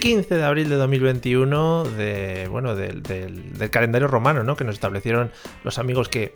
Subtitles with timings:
[0.00, 4.56] 15 de abril de 2021 de, bueno, del, del- del calendario romano, ¿no?
[4.56, 5.30] Que nos establecieron
[5.62, 6.32] los amigos que,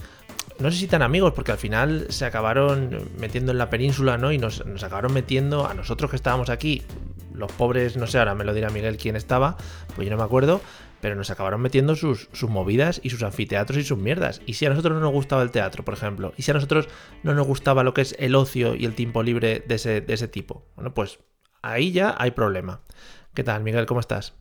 [0.59, 4.33] no sé si tan amigos, porque al final se acabaron metiendo en la península, ¿no?
[4.33, 6.83] Y nos, nos acabaron metiendo a nosotros que estábamos aquí,
[7.35, 9.57] los pobres, no sé, ahora me lo dirá Miguel quién estaba,
[9.97, 10.61] pues yo no me acuerdo,
[11.01, 14.41] pero nos acabaron metiendo sus, sus movidas y sus anfiteatros y sus mierdas.
[14.47, 16.89] Y si a nosotros no nos gustaba el teatro, por ejemplo, y si a nosotros
[17.23, 20.15] no nos gustaba lo que es el ocio y el tiempo libre de ese, de
[20.15, 21.19] ese tipo, bueno, pues
[21.63, 22.81] ahí ya hay problema.
[23.35, 23.87] ¿Qué tal, Miguel?
[23.87, 24.35] ¿Cómo estás?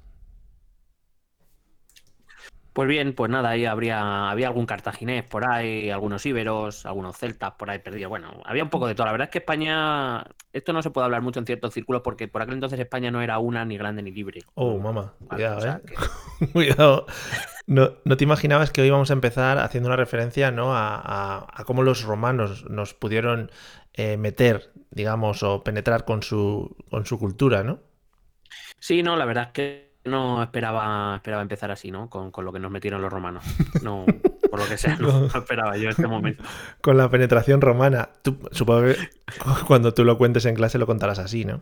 [2.73, 7.51] Pues bien, pues nada, ahí habría, había algún cartaginés por ahí, algunos íberos, algunos celtas
[7.53, 8.09] por ahí perdidos.
[8.09, 9.05] Bueno, había un poco de todo.
[9.05, 12.27] La verdad es que España, esto no se puede hablar mucho en ciertos círculos porque
[12.27, 14.41] por aquel entonces España no era una ni grande ni libre.
[14.55, 15.81] Oh, mamá, cuidado, o sea eh.
[15.85, 17.05] que- Cuidado.
[17.67, 20.75] No, no te imaginabas que hoy íbamos a empezar haciendo una referencia ¿no?
[20.75, 23.51] a, a- a cómo los romanos nos pudieron
[23.93, 27.81] eh, meter, digamos, o penetrar con su, con su cultura, ¿no?
[28.85, 32.09] Sí, no, la verdad es que no esperaba, esperaba empezar así, ¿no?
[32.09, 33.45] Con, con lo que nos metieron los romanos.
[33.81, 34.05] No,
[34.51, 36.43] por lo que sea, no, no esperaba yo este momento.
[36.81, 38.09] Con la penetración romana.
[38.21, 38.95] Tú- supongo que
[39.67, 41.61] cuando tú lo cuentes en clase lo contarás así, ¿no?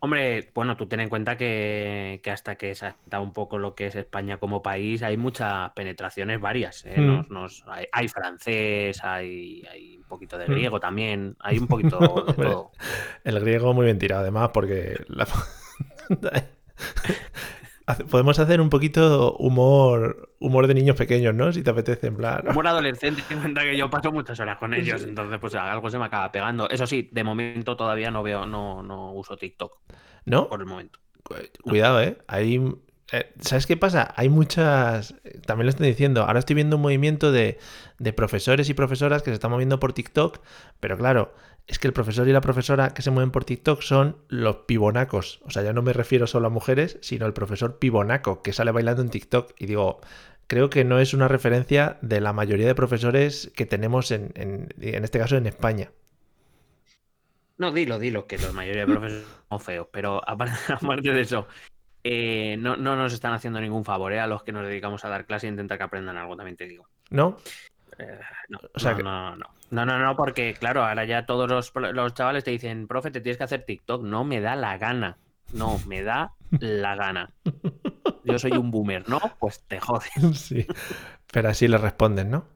[0.00, 3.74] Hombre, bueno, tú ten en cuenta que, que hasta que se ha un poco lo
[3.74, 6.86] que es España como país, hay muchas penetraciones varias.
[6.86, 6.94] ¿eh?
[6.98, 7.06] Mm.
[7.06, 10.52] Nos- nos- hay, hay francés, hay, hay un poquito de Mm.
[10.52, 12.70] griego también, hay un poquito de todo.
[13.24, 15.28] El griego muy bien tirado, además, porque la-
[18.10, 21.52] Podemos hacer un poquito humor, humor de niños pequeños, ¿no?
[21.52, 22.42] Si te apetece, en plan.
[22.42, 26.06] Era adolescente, cuenta que yo paso muchas horas con ellos, entonces pues algo se me
[26.06, 26.68] acaba pegando.
[26.70, 29.76] Eso sí, de momento todavía no veo, no, no uso TikTok
[30.24, 30.48] ¿No?
[30.48, 30.98] por el momento.
[31.62, 32.16] Cuidado, ¿eh?
[32.26, 32.58] Hay,
[33.12, 34.12] eh, ¿Sabes qué pasa?
[34.16, 35.14] Hay muchas...
[35.46, 36.22] También lo estoy diciendo.
[36.22, 37.58] Ahora estoy viendo un movimiento de,
[37.98, 40.40] de profesores y profesoras que se están moviendo por TikTok.
[40.80, 41.34] Pero claro,
[41.66, 45.40] es que el profesor y la profesora que se mueven por TikTok son los pibonacos.
[45.44, 48.70] O sea, ya no me refiero solo a mujeres, sino al profesor pibonaco que sale
[48.70, 49.54] bailando en TikTok.
[49.58, 50.00] Y digo,
[50.46, 54.68] creo que no es una referencia de la mayoría de profesores que tenemos en, en,
[54.80, 55.90] en este caso en España.
[57.56, 61.46] No, dilo, dilo, que la mayoría de profesores son feos, pero aparte, aparte de eso,
[62.02, 64.20] eh, no, no nos están haciendo ningún favor ¿eh?
[64.20, 66.66] a los que nos dedicamos a dar clase e intentar que aprendan algo, también te
[66.66, 66.88] digo.
[67.10, 67.38] ¿No?
[67.98, 68.18] Eh,
[68.48, 71.48] no, O sea no, que- no, no, no, no, no, porque claro, ahora ya todos
[71.48, 74.02] los, los chavales te dicen, profe, te tienes que hacer TikTok.
[74.02, 75.18] No me da la gana.
[75.52, 77.30] No, me da la gana.
[78.24, 79.20] Yo soy un boomer, ¿no?
[79.38, 80.10] Pues te jodes.
[80.34, 80.66] Sí.
[81.32, 82.46] Pero así le responden, ¿no?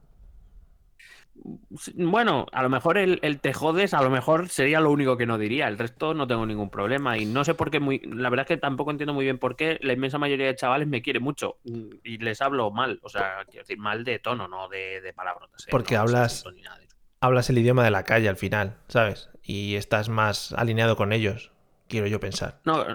[1.95, 5.25] Bueno, a lo mejor el, el te jodes, a lo mejor sería lo único que
[5.25, 5.67] no diría.
[5.67, 7.17] El resto no tengo ningún problema.
[7.17, 9.55] Y no sé por qué, muy, la verdad es que tampoco entiendo muy bien por
[9.55, 11.57] qué la inmensa mayoría de chavales me quiere mucho.
[12.03, 12.99] Y les hablo mal.
[13.03, 15.63] O sea, quiero decir, mal de tono, no de, de palabrotas.
[15.63, 15.67] ¿eh?
[15.71, 16.87] Porque No hablas- nada de
[17.21, 19.29] hablas el idioma de la calle al final, ¿sabes?
[19.43, 21.51] Y estás más alineado con ellos,
[21.87, 22.59] quiero yo pensar.
[22.63, 22.85] No,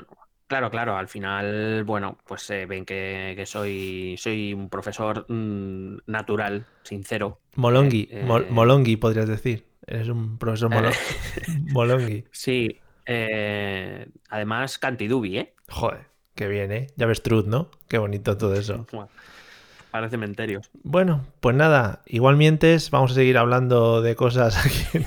[0.54, 0.96] claro, claro.
[0.96, 7.40] Al final, bueno, pues eh, ven que, que soy, soy un profesor mm, natural, sincero.
[7.56, 9.66] Molongi, Eh, mol- eh, molongi podrías decir.
[9.86, 10.90] Eres un profesor molo-
[11.72, 12.24] molongi.
[12.30, 12.80] Sí.
[13.06, 15.54] eh, además, cantidubi, ¿eh?
[15.68, 16.06] Joder,
[16.36, 16.86] qué bien, ¿eh?
[16.96, 17.70] Ya ves Truth, ¿no?
[17.88, 18.86] Qué bonito todo eso.
[19.90, 20.60] Parece cementerio.
[20.82, 25.04] Bueno, pues nada, igual mientes, vamos a seguir hablando de cosas aquí.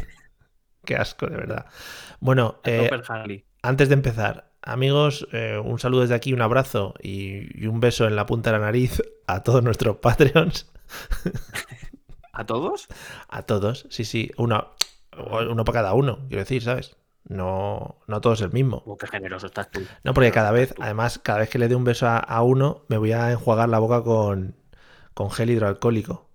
[0.86, 1.66] Qué asco, de verdad.
[2.22, 2.90] Bueno, eh,
[3.62, 8.05] antes de empezar, amigos, eh, un saludo desde aquí, un abrazo y, y un beso
[8.07, 10.71] en la punta de la nariz a todos nuestros Patreons.
[12.33, 12.88] ¿A todos?
[13.27, 14.31] A todos, sí, sí.
[14.38, 14.75] Uno,
[15.50, 16.95] uno para cada uno, quiero decir, ¿sabes?
[17.24, 18.83] No, no todos el mismo.
[18.86, 19.81] Oh, qué generoso estás tú.
[20.03, 22.86] No, porque cada vez, además, cada vez que le dé un beso a, a uno,
[22.88, 24.56] me voy a enjuagar la boca con,
[25.13, 26.30] con gel hidroalcohólico.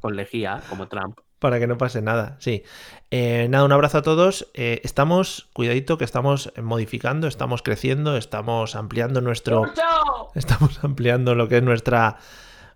[0.00, 1.18] Con lejía, como Trump.
[1.40, 2.62] Para que no pase nada, sí.
[3.10, 4.48] Eh, nada, un abrazo a todos.
[4.54, 9.64] Eh, estamos, cuidadito, que estamos modificando, estamos creciendo, estamos ampliando nuestro.
[10.34, 12.18] Estamos ampliando lo que es nuestra,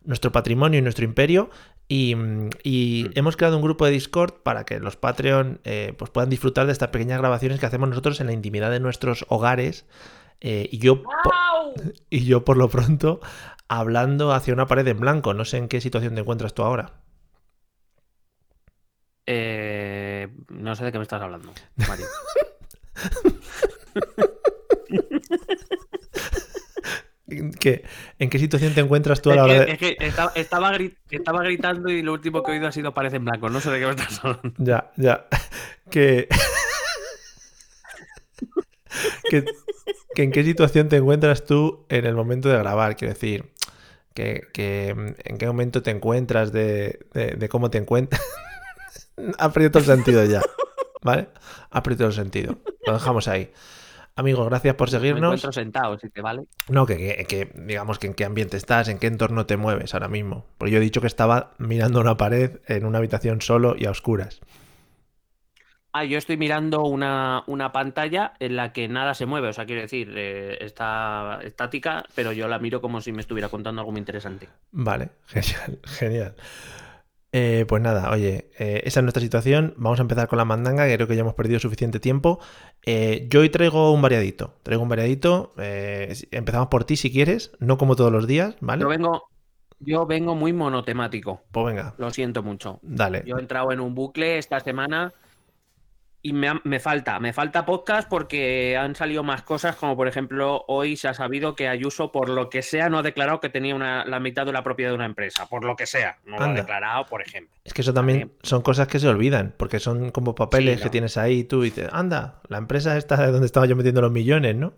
[0.02, 1.50] nuestro patrimonio y nuestro imperio.
[1.88, 6.10] Y, mm, y hemos creado un grupo de Discord para que los Patreon eh, pues
[6.10, 9.84] puedan disfrutar de estas pequeñas grabaciones que hacemos nosotros en la intimidad de nuestros hogares.
[10.40, 11.02] Eh, y, yo,
[12.10, 13.20] y yo, por lo pronto,
[13.68, 15.34] hablando hacia una pared en blanco.
[15.34, 17.03] No sé en qué situación te encuentras tú ahora.
[19.26, 21.52] Eh, no sé de qué me estás hablando,
[21.88, 22.06] Mario.
[27.58, 27.84] ¿Qué-
[28.18, 29.72] ¿En qué situación te encuentras tú a la hora de...
[29.72, 32.92] es que estaba, estaba gri- estaba gritando y lo último que he oído ha sido
[32.92, 33.48] parece en blanco.
[33.48, 34.52] No sé de qué me estás hablando.
[34.58, 35.26] Ya, ya.
[35.90, 36.28] Que...
[39.30, 39.44] que...
[40.14, 42.94] que en qué situación te encuentras tú en el momento de grabar.
[42.96, 43.50] Quiero decir,
[44.12, 44.90] que, que,
[45.24, 48.20] en qué momento te encuentras de, de- de cómo te encuentras.
[49.16, 50.42] Todo el sentido ya.
[51.02, 51.28] ¿Vale?
[51.96, 52.58] Todo el sentido.
[52.86, 53.52] Lo dejamos ahí.
[54.16, 55.24] Amigos, gracias por Me seguirnos.
[55.24, 56.44] encuentro sentado, si te vale.
[56.68, 59.92] No, que, que- que, digamos que en qué ambiente estás, en qué entorno te mueves
[59.94, 60.46] ahora mismo.
[60.56, 63.90] Porque yo he dicho que estaba mirando una pared en una habitación solo y a
[63.90, 64.40] oscuras.
[65.92, 69.48] Ah, yo estoy mirando una, una pantalla en la que nada se mueve.
[69.48, 73.48] O sea, quiero decir, eh, está estática, pero yo la miro como si me estuviera
[73.48, 74.48] contando algo muy interesante.
[74.72, 76.34] Vale, genial, genial.
[77.36, 79.74] Eh, pues nada, oye, eh, esa es nuestra situación.
[79.76, 82.38] Vamos a empezar con la mandanga, que creo que ya hemos perdido suficiente tiempo.
[82.86, 84.54] Eh, yo hoy traigo un variadito.
[84.62, 85.52] Traigo un variadito.
[85.58, 88.82] eh, empezamos por ti si quieres, no como todos los días, ¿vale?
[88.82, 89.24] Yo vengo,
[89.80, 91.42] yo vengo muy monotemático.
[91.50, 92.78] Pues venga, Lo siento mucho.
[92.82, 93.24] dale.
[93.26, 95.12] Yo he entrado en un bucle esta semana
[96.26, 100.64] y me, me falta, me falta podcast porque han salido más cosas, como por ejemplo,
[100.68, 103.74] hoy se ha sabido que Ayuso, por lo que sea, no ha declarado que tenía
[103.74, 105.46] una, la mitad de la propiedad de una empresa.
[105.50, 106.62] Por lo que sea, no lo ha Anda.
[106.62, 107.54] declarado, por ejemplo.
[107.62, 110.90] Es que eso también son cosas que se olvidan, porque son como papeles Sí, que
[110.90, 114.10] tienes ahí y tú dices, anda, la empresa esta de donde estaba yo metiendo los
[114.10, 114.72] millones, ¿no?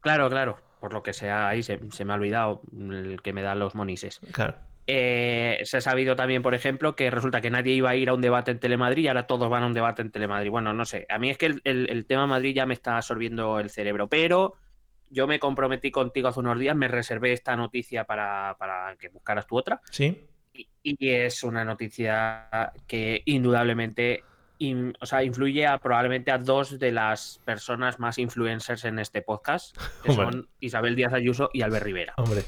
[0.00, 0.58] Claro, claro.
[0.78, 3.74] Por lo que sea, ahí se, se me ha olvidado el que me da los
[3.74, 4.20] monises.
[4.30, 4.54] Claro.
[4.86, 8.14] Eh, se ha sabido también, por ejemplo, que resulta que nadie iba a ir a
[8.14, 10.50] un debate en Telemadrid y ahora todos van a un debate en Telemadrid.
[10.50, 11.06] Bueno, no sé.
[11.08, 14.08] A mí es que el, el- el tema Madrid ya me está absorbiendo el cerebro,
[14.08, 14.54] pero
[15.10, 19.46] yo me comprometí contigo hace unos días, me reservé esta noticia para, para que buscaras
[19.46, 19.80] tu otra.
[19.90, 20.26] ¿Sí?
[20.52, 24.24] Y, y es una noticia que indudablemente
[24.58, 29.22] in- o sea, influye a, probablemente a dos de las personas más influencers en este
[29.22, 30.26] podcast, que Hombre.
[30.32, 32.14] son Isabel Díaz Ayuso y Albert Rivera.
[32.16, 32.42] Hombre,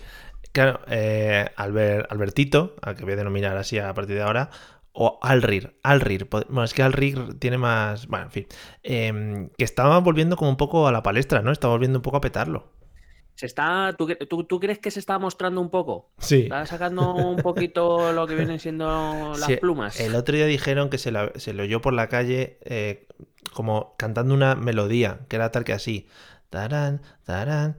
[0.53, 4.51] claro, eh, Albert- Albertito, al que voy a denominar así a partir de ahora,
[4.93, 8.47] o Alrir, Alrir, bueno, es que Alrir tiene más, bueno, en fin,
[8.83, 11.51] em, que estaba volviendo como un poco a la palestra, ¿no?
[11.53, 12.71] Está volviendo un poco a petarlo.
[13.35, 16.11] Se está, ¿tú, tú- tú crees que se está mostrando un poco?
[16.19, 16.43] Sí.
[16.43, 18.85] ¿Está sacando un poquito lo que vienen siendo
[19.39, 19.99] las Sí, plumas?
[20.01, 23.07] El otro día dijeron que se, la- se le oyó por la calle eh,
[23.55, 26.07] como cantando una melodía, que era tal que así.
[26.51, 27.79] Tarán, tarán,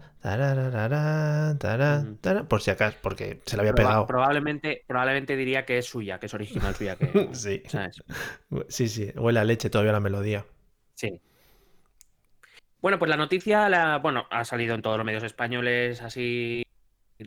[2.50, 4.08] por si acaso, porque se le había Proba- pegado.
[4.08, 6.96] probablemente, probablemente diría que es suya, que es original suya.
[6.96, 7.62] Que, Sí.
[7.68, 8.02] ¿sabes?
[8.70, 10.46] Sí, sí, huele a leche todavía la melodía.
[10.96, 11.22] Sí.
[12.82, 16.63] Bueno, pues la noticia, la, bueno, ha salido en todos los medios españoles así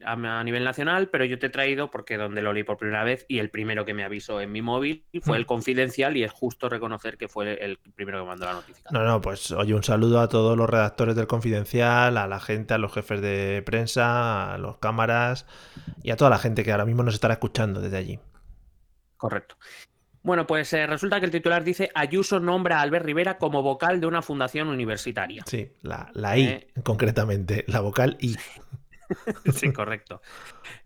[0.04, 3.25] a, nivel nacional, pero yo te he traído porque donde lo leí por primera vez
[3.28, 5.40] y el primero que me avisó en mi móvil fue Mm.
[5.40, 9.02] el confidencial y es justo reconocer que fue el primero que mandó la notificación.
[9.02, 12.75] No, no, pues oye, un saludo a todos los redactores del Confidencial, a la gente,
[12.75, 15.46] a los jefes de prensa, a los cámaras
[16.02, 18.19] y a toda la gente que ahora mismo nos estará escuchando desde allí.
[19.16, 19.56] Correcto.
[20.22, 24.00] Bueno, pues eh, resulta que el titular dice Ayuso nombra a Albert Rivera como vocal
[24.00, 25.44] de una fundación universitaria.
[25.46, 26.66] Sí, la, la I, Eh.
[26.82, 28.37] concretamente, la vocal I.
[29.52, 30.20] sí, correcto.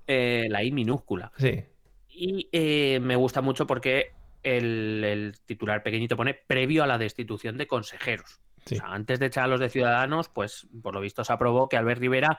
[0.06, 1.32] Eh, la I minúscula.
[1.36, 1.62] Sí,
[2.08, 4.12] Y eh, me gusta mucho porque
[4.43, 8.41] el, el titular pequeñito pone previo a la destitución de consejeros.
[8.67, 8.77] sí.
[8.77, 11.69] O sea, antes de echar a los de Ciudadanos, pues por lo visto se aprobó
[11.69, 12.39] que Albert Rivera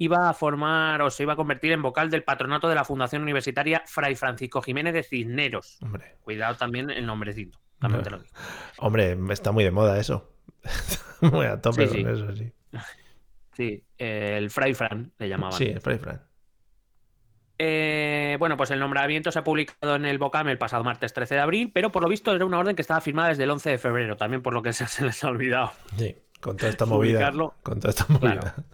[0.00, 3.22] iba a formar o se iba a convertir en vocal del patronato de la Fundación
[3.22, 5.78] Universitaria Fray Francisco Jiménez de Cisneros.
[5.82, 7.58] Hombre, Cuidado también el nombrecito.
[7.80, 8.32] También te lo digo.
[8.78, 10.32] hombre, está muy de moda eso.
[11.20, 12.02] muy a tope Sí, sí.
[12.04, 12.52] con eso, sí.
[13.58, 15.58] Sí, eh, el Fray Fran le llamaban.
[15.58, 16.22] Sí, Fray Fran.
[17.58, 21.34] Eh, bueno, pues el nombramiento se ha publicado en el BOCAM el pasado martes 13
[21.34, 23.70] de abril, pero por lo visto era una orden que estaba firmada desde el 11
[23.70, 25.72] de febrero, también por lo que se, se les ha olvidado.
[25.96, 27.32] Sí, con toda esta movida.
[27.64, 28.54] Con toda esta movida.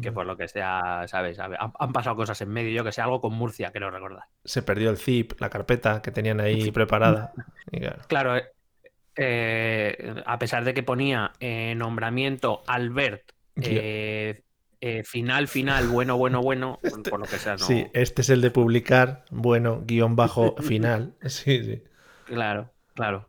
[0.00, 1.38] Que por lo que sea, ¿sabes?
[1.38, 4.24] Han, han pasado cosas en medio, yo que sé, algo con Murcia, quiero recordar.
[4.42, 7.34] Se perdió el zip, la carpeta que tenían ahí preparada.
[7.70, 8.50] Y claro, Claro, eh,
[9.16, 14.42] eh, a pesar de que ponía eh, nombramiento Albert, eh,
[14.80, 16.78] eh, final, final, bueno, bueno, bueno,
[17.10, 17.58] por lo que sea, no.
[17.58, 21.14] Sí, este es el de publicar, bueno, guion bajo final.
[21.26, 21.82] Sí, sí.
[22.24, 23.28] Claro, claro.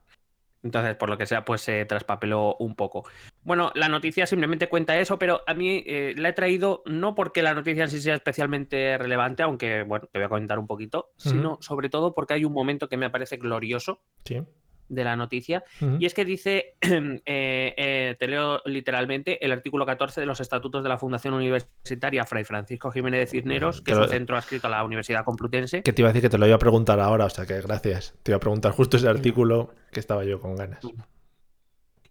[0.63, 3.07] Entonces, por lo que sea, pues se traspapeló un poco.
[3.43, 7.43] Bueno, la noticia simplemente cuenta eso, pero a mí eh, la he traído no porque
[7.43, 11.11] la noticia en sí sea especialmente relevante, aunque, bueno, te voy a comentar un poquito,
[11.17, 14.41] sino sobre todo porque hay un momento que me parece glorioso Sí.
[14.89, 15.63] De la noticia.
[15.99, 20.83] Y es que dice, eh, eh, te leo literalmente, el artículo 14 de los estatutos
[20.83, 24.67] de la Fundación Universitaria Fray Francisco Jiménez de Cisneros, que es Pero- un centro adscrito
[24.67, 25.81] a la Universidad Complutense.
[25.81, 27.59] Que te iba a decir que te lo iba a preguntar ahora, o sea que
[27.61, 28.13] gracias.
[28.23, 30.79] Te iba a preguntar justo ese artículo que estaba yo con ganas.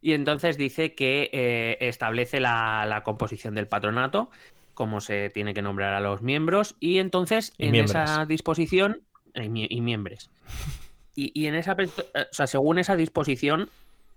[0.01, 4.31] Y entonces dice que eh, establece la, la composición del patronato,
[4.75, 8.11] cómo se tiene que nombrar a los miembros, y entonces Y en miembros.
[8.11, 9.01] esa disposición,
[9.35, 10.31] y, mie- y miembros.
[11.15, 13.71] Y, y en esa, eh, o sea, según esa disposición,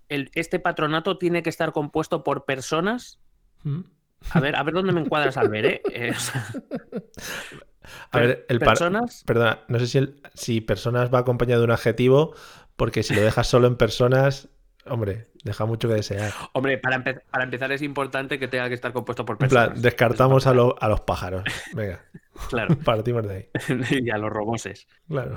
[0.10, 3.20] el- este patronato tiene que estar compuesto por personas.
[3.64, 3.82] Mm.
[4.32, 5.82] A ver, a ver dónde me encuadras, Albert, ¿eh?
[5.94, 6.46] Eh, o sea,
[8.12, 9.24] A ver, el par- personas.
[9.26, 12.34] Perdona, no sé si, el- si personas va acompañado de un adjetivo,
[12.76, 14.50] porque si lo dejas solo en personas,
[14.86, 16.34] hombre, deja mucho que desear.
[16.54, 19.70] Hombre, para, empe- para empezar es importante que tenga que estar compuesto por En personas.
[19.70, 21.44] plan, descartamos a, lo- a los pájaros.
[21.74, 22.04] Venga,
[22.50, 23.50] Claro, partimos de ahí.
[24.06, 24.88] y a los roboses.
[25.08, 25.36] Claro.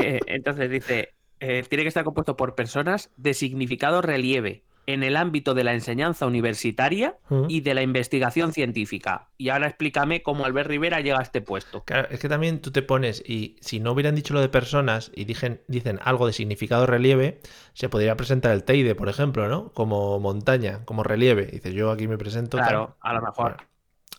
[0.00, 5.16] Eh, entonces dice, eh, tiene que estar compuesto por personas de significado relieve en el
[5.16, 7.16] ámbito de la enseñanza universitaria
[7.48, 9.28] y de la investigación científica.
[9.38, 11.84] Y ahora explícame cómo Albert Rivera llega a este puesto.
[11.84, 15.12] Claro, es que también tú te pones, y si no hubieran dicho lo de personas
[15.14, 17.40] y dicen, dicen algo de significado relieve,
[17.72, 19.70] se podría presentar el Teide, por ejemplo, ¿no?
[19.72, 21.46] Como montaña, como relieve.
[21.46, 22.56] Dices, yo aquí me presento.
[22.56, 22.66] tal.
[22.66, 23.56] Claro, a lo mejor, Bueno,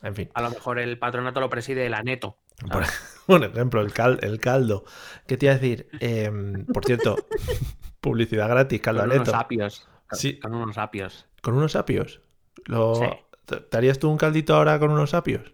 [0.03, 0.29] en fin.
[0.33, 2.37] a lo mejor el patronato lo preside el aneto.
[2.69, 3.13] Por, ¿sabes?
[3.25, 4.83] por ejemplo, el, cal- el caldo.
[5.27, 5.87] ¿Qué te iba a decir?
[5.99, 7.15] Em, por cierto,
[8.01, 9.87] publicidad gratis, caldo Con unos apios.
[10.11, 10.39] Sí.
[10.39, 11.25] Con unos apios.
[11.41, 12.21] ¿Con unos apios?
[12.65, 12.95] Lo...
[12.95, 13.05] Sí.
[13.45, 15.53] ¿Te harías tú un caldito ahora con unos apios?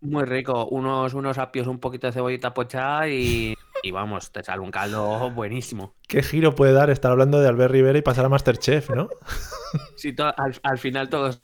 [0.00, 0.66] Muy rico.
[0.66, 5.30] Unos, unos apios, un poquito de cebollita pochada y, y vamos, te sale un caldo
[5.30, 5.94] buenísimo.
[6.06, 9.08] ¿Qué giro puede dar estar hablando de Albert Rivera y pasar a Masterchef, no?
[10.16, 11.42] To- al, al final todos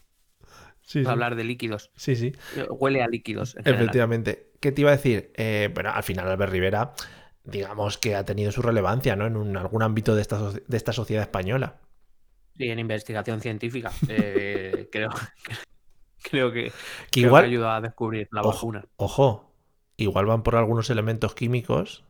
[0.90, 1.10] Sí, sí.
[1.10, 1.92] hablar de líquidos.
[1.94, 2.32] Sí, sí.
[2.68, 3.54] Huele a líquidos.
[3.56, 3.82] en general.
[3.82, 4.50] Efectivamente.
[4.60, 5.32] ¿Qué te iba a decir?
[5.36, 6.92] Eh, bueno, al final Albert Rivera,
[7.44, 9.26] digamos que ha tenido su relevancia, ¿no?
[9.26, 11.78] En un- algún ámbito de esta, de esta sociedad española.
[12.56, 13.92] Sí, en investigación científica.
[14.08, 15.10] Eh, creo,
[16.22, 16.72] creo que,
[17.10, 18.52] Que creo igual, que ayuda a descubrir la Ojo.
[18.52, 18.84] vacuna.
[18.96, 19.54] ojo,
[19.96, 22.04] igual van por algunos elementos químicos,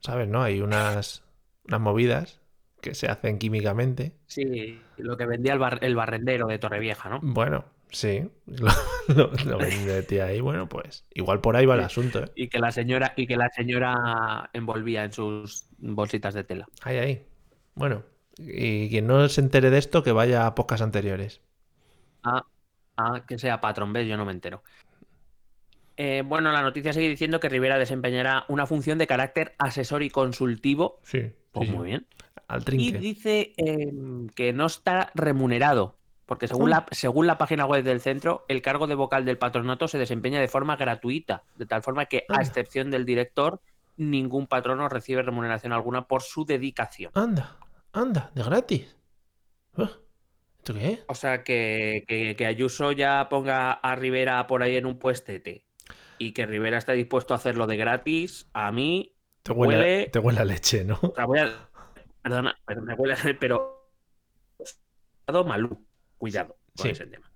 [0.00, 0.28] ¿sabes?
[0.28, 0.42] ¿No?
[0.42, 1.24] Hay unas,
[1.64, 2.40] unas movidas
[2.88, 4.14] que se hacen químicamente.
[4.26, 7.20] Sí, lo que vendía el, bar- el barrendero de Torrevieja, ¿no?
[7.22, 8.68] Bueno, sí, lo,
[9.08, 10.40] lo, lo metí ahí.
[10.40, 11.86] Bueno, pues igual por ahí va el Sí.
[11.86, 12.30] asunto, ¿eh?
[12.34, 16.66] Y que la señora, y que la señora envolvía en sus bolsitas de tela.
[16.82, 17.26] Ahí, ahí.
[17.74, 18.04] Bueno,
[18.38, 21.40] y quien no se entere de esto, que vaya a podcast anteriores.
[22.22, 22.44] Ah,
[22.96, 24.06] ah, que sea patrón, ¿ves?
[24.08, 24.62] Yo no me entero.
[25.98, 30.10] Eh, bueno, la noticia sigue diciendo que Rivera desempeñará una función de carácter asesor y
[30.10, 31.00] consultivo.
[31.04, 31.78] Sí, Pues sí, sí.
[31.78, 32.06] muy bien.
[32.48, 36.86] Al Y dice em, que no está remunerado, porque según Ah.
[36.90, 40.40] la, según la página web del centro, el cargo de vocal del patronato se desempeña
[40.40, 42.42] de forma gratuita, de tal forma que, a Anda.
[42.46, 43.60] excepción del director,
[43.96, 47.10] ningún patrono recibe remuneración alguna por su dedicación.
[47.14, 47.56] Anda,
[47.92, 48.96] anda, de gratis.
[49.76, 49.90] Ah,
[50.58, 51.04] ¿Esto qué es?
[51.08, 55.64] O sea, que, que- que Ayuso ya ponga a Rivera por ahí en un puestete
[56.18, 60.18] y que Rivera esté dispuesto a hacerlo de gratis, a mí, Te huele, Huele- te
[60.18, 60.98] huele a leche, ¿no?
[61.02, 61.68] o sea, voy a-
[62.28, 63.90] perdona, pero me huele, a- pero
[65.26, 65.86] cuidado, Malú,
[66.18, 66.88] cuidado con Sí.
[66.90, 67.30] ese tema.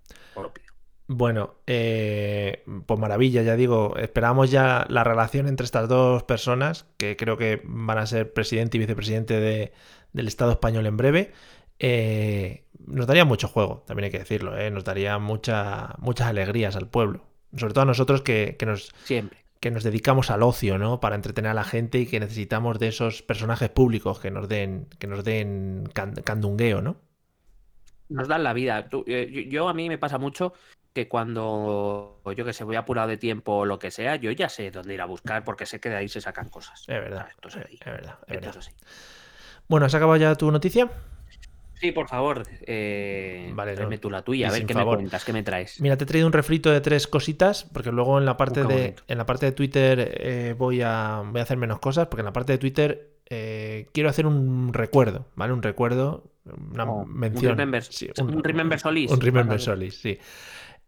[1.12, 7.16] Bueno, eh, pues maravilla, ya digo, esperamos ya la relación entre estas dos personas, que
[7.16, 9.72] creo que van a ser presidente y vicepresidente de-
[10.12, 11.32] del Estado español en breve.
[11.80, 14.70] Eh, nos daría mucho juego, también hay que decirlo, ¿eh?
[14.70, 19.39] nos daría mucha, muchas alegrías al pueblo, sobre todo a nosotros que, que nos, Siempre.
[19.60, 21.00] Que nos dedicamos al ocio, ¿no?
[21.00, 24.86] Para entretener a la gente y que necesitamos de esos personajes públicos que nos den,
[24.98, 26.96] que nos den can- candungueo, ¿no?
[28.08, 28.88] Nos dan la vida.
[28.88, 30.52] Tú- eh, yo, yo a mí me pasa mucho
[30.92, 34.48] que cuando yo que sé, voy apurado de tiempo o lo que sea, yo ya
[34.48, 36.88] sé dónde ir a buscar porque sé que de ahí se sacan cosas.
[36.88, 37.56] Es verdad, Esto es
[37.94, 38.50] verdad, es Esto verdad.
[38.50, 38.72] es así.
[39.68, 40.90] Bueno, ¿has acabado ya tu noticia?
[41.80, 44.00] Sí, por favor, eh, Vale, tráeme no.
[44.00, 44.96] tú la tuya, Y a ver qué favor.
[44.98, 45.80] me cuentas, qué me traes.
[45.80, 48.68] Mira, te he traído un refrito de tres cositas, porque luego en la parte, Uh,
[48.68, 52.20] de, en la parte de Twitter eh, voy, a, voy a hacer menos cosas, porque
[52.20, 55.52] en la parte de Twitter eh, quiero hacer un recuerdo, ¿vale?
[55.54, 56.24] Un recuerdo,
[56.72, 57.56] una Oh, un mención.
[57.56, 59.10] remember- Sí, un remember solis.
[59.10, 60.18] Un remember solis, sí.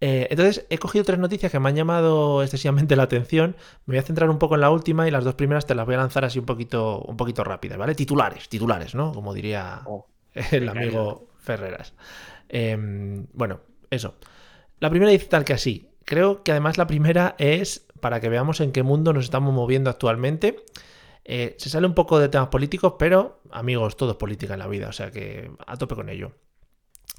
[0.05, 3.55] Eh, entonces, he cogido tres noticias que me han llamado excesivamente la atención.
[3.87, 5.87] Me voy a centrar un poco en la última y las dos primeras te las
[5.87, 7.95] voy a lanzar así un poquito, un poquito rápidas, ¿vale?
[7.95, 9.13] Titulares, titulares, ¿no?
[9.13, 10.09] Como diría Oh,
[10.53, 11.95] el amigo Ferreras.
[12.49, 13.61] Em, bueno,
[13.91, 14.17] eso.
[14.79, 15.89] La primera dice tal que así.
[16.05, 19.89] Creo que además la primera es para que veamos en qué mundo nos estamos moviendo
[19.89, 20.57] actualmente.
[21.25, 24.67] Eh, se sale un poco de temas políticos, pero amigos, todo es política en la
[24.67, 26.33] vida, o sea que a tope con ello.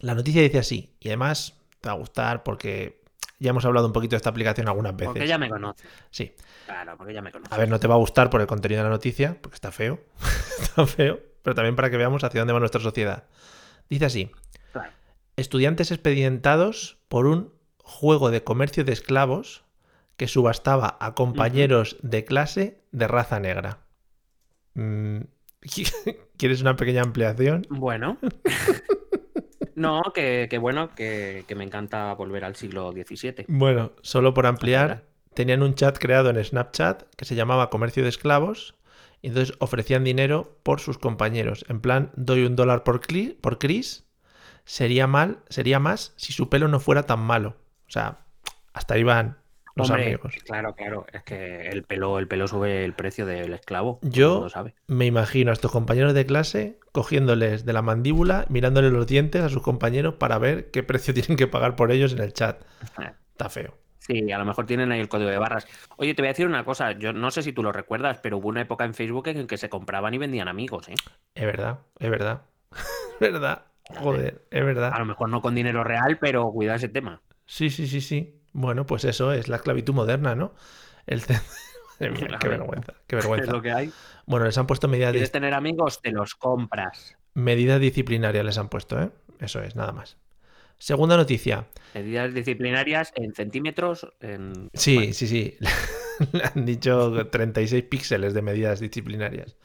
[0.02, 3.02] La noticia dice así, y además te va a gustar porque
[3.40, 5.08] Ya hemos hablado un poquito de esta aplicación algunas veces.
[5.08, 5.86] Porque ya me conoce.
[6.12, 6.34] Sí.
[6.66, 7.54] Claro, porque ya me conoce.
[7.54, 9.72] A ver, no te va a gustar por el contenido de la noticia, porque está
[9.72, 10.00] feo.
[10.62, 11.20] está feo.
[11.44, 13.26] Pero también para que veamos hacia dónde va nuestra sociedad.
[13.90, 14.32] Dice así.
[15.36, 19.64] Estudiantes expedientados por un juego de comercio de esclavos
[20.16, 23.80] que subastaba a compañeros de clase de raza negra.
[24.76, 25.22] Mm,
[26.38, 27.66] ¿Quieres una pequeña ampliación?
[27.70, 28.18] Bueno.
[29.76, 33.46] no, que, que bueno, que, que me encanta volver al siglo XVII.
[33.48, 38.10] Bueno, solo por ampliar, tenían un chat creado en Snapchat que se llamaba Comercio de
[38.10, 38.76] Esclavos
[39.24, 41.66] y entonces ofrecían dinero por sus compañeros.
[41.70, 44.06] En plan, doy un dólar por, Cli- por Chris,
[44.66, 47.58] sería mal, sería más si su pelo no fuera tan malo.
[47.88, 48.20] O sea,
[48.74, 49.38] hasta ahí van
[49.76, 50.36] los Hombre, amigos.
[50.46, 51.06] Claro, claro.
[51.12, 54.00] Es que el pelo, el pelo sube el precio del esclavo.
[54.04, 54.76] Yo sabe.
[54.88, 59.50] me imagino a estos compañeros de clase cogiéndoles de la mandíbula, mirándoles los dientes a
[59.50, 62.64] sus compañeros para ver qué precio tienen que pagar por ellos en el chat.
[63.34, 63.78] Está feo.
[64.06, 65.66] Sí, a lo mejor tienen ahí el código de barras.
[65.98, 66.92] Oye, te voy a decir una cosa.
[66.92, 69.58] Yo no sé si tú lo recuerdas, pero hubo una época en Facebook en que
[69.58, 70.96] se compraban y vendían amigos, ¿eh?
[71.36, 72.42] Es verdad, es verdad.
[72.72, 73.66] es verdad.
[74.00, 74.94] Joder, es A verdad.
[75.00, 77.22] lo mejor no con dinero real, pero cuidado ese tema.
[77.46, 78.42] Sí, sí, sí, sí.
[78.54, 80.54] Bueno, pues eso es la esclavitud moderna, ¿no?
[81.06, 81.22] El
[82.00, 83.52] qué vergüenza, qué Es vergüenza.
[83.52, 83.92] lo que hay.
[84.26, 86.02] Bueno, les han puesto medidas, ¿Quieres tener amigos?
[86.02, 87.18] Te los compras.
[87.34, 89.10] medidas disciplinarias, les han puesto, ¿eh?
[89.40, 90.18] Eso es, nada más.
[90.78, 91.66] Segunda noticia.
[91.94, 94.08] Medidas disciplinarias en centímetros.
[94.20, 94.70] En...
[94.74, 95.58] Sí, Bueno, sí, sí.
[96.32, 99.56] Le han dicho 36 píxeles de medidas disciplinarias.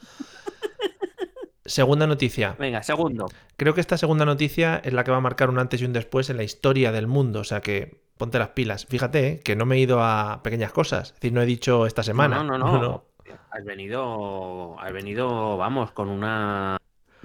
[1.65, 2.57] Segunda noticia.
[2.59, 3.27] Venga, segundo.
[3.57, 5.93] Creo que esta segunda noticia es la que va a marcar un antes y un
[5.93, 7.41] después en la historia del mundo.
[7.41, 8.87] O sea que ponte las pilas.
[8.87, 9.41] Fíjate ¿eh?
[9.41, 11.09] que no me he ido a pequeñas cosas.
[11.09, 12.43] Es decir, no he dicho esta semana.
[12.49, 13.05] No, no, no.
[13.51, 16.79] Has venido, has venido, vamos, con una,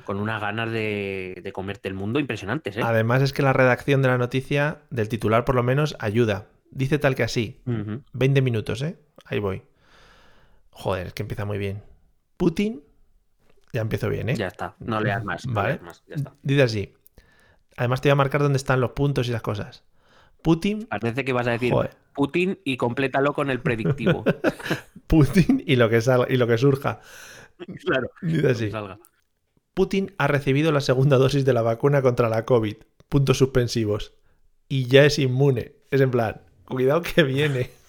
[0.06, 2.82] con unas ganas de, de comerte el mundo impresionantes, ¿eh?
[2.84, 6.48] Además es que la redacción de la noticia, del titular por lo menos, ayuda.
[6.72, 7.62] Dice tal que así.
[7.66, 8.02] Ujú.
[8.14, 8.98] 20 minutos, ¿eh?
[9.26, 9.62] Ahí voy.
[10.72, 11.84] Joder, es que empieza muy bien.
[12.38, 12.84] Putin.
[13.72, 14.36] Ya empiezo bien, ¿eh?
[14.36, 14.76] Ya está.
[14.80, 15.46] No leas más.
[15.46, 15.70] No Vale.
[15.70, 16.04] leas más.
[16.08, 16.34] Ya está.
[16.42, 16.94] Dice así.
[17.78, 19.84] Además te voy a marcar dónde están los puntos y las cosas.
[20.42, 21.96] Putin, Parece que vas a decir Joder.
[22.14, 24.24] Putin y complétalo con el predictivo.
[25.08, 27.00] Putin y lo que salga y lo que surja.
[27.86, 28.12] claro.
[28.22, 28.72] Dice así.
[28.72, 29.00] Salga.
[29.74, 32.76] Putin ha recibido la segunda dosis de la vacuna contra la COVID.
[33.10, 34.14] Puntos suspensivos.
[34.70, 35.76] Y ya es inmune.
[35.92, 37.70] Es en plan, cuidado que viene.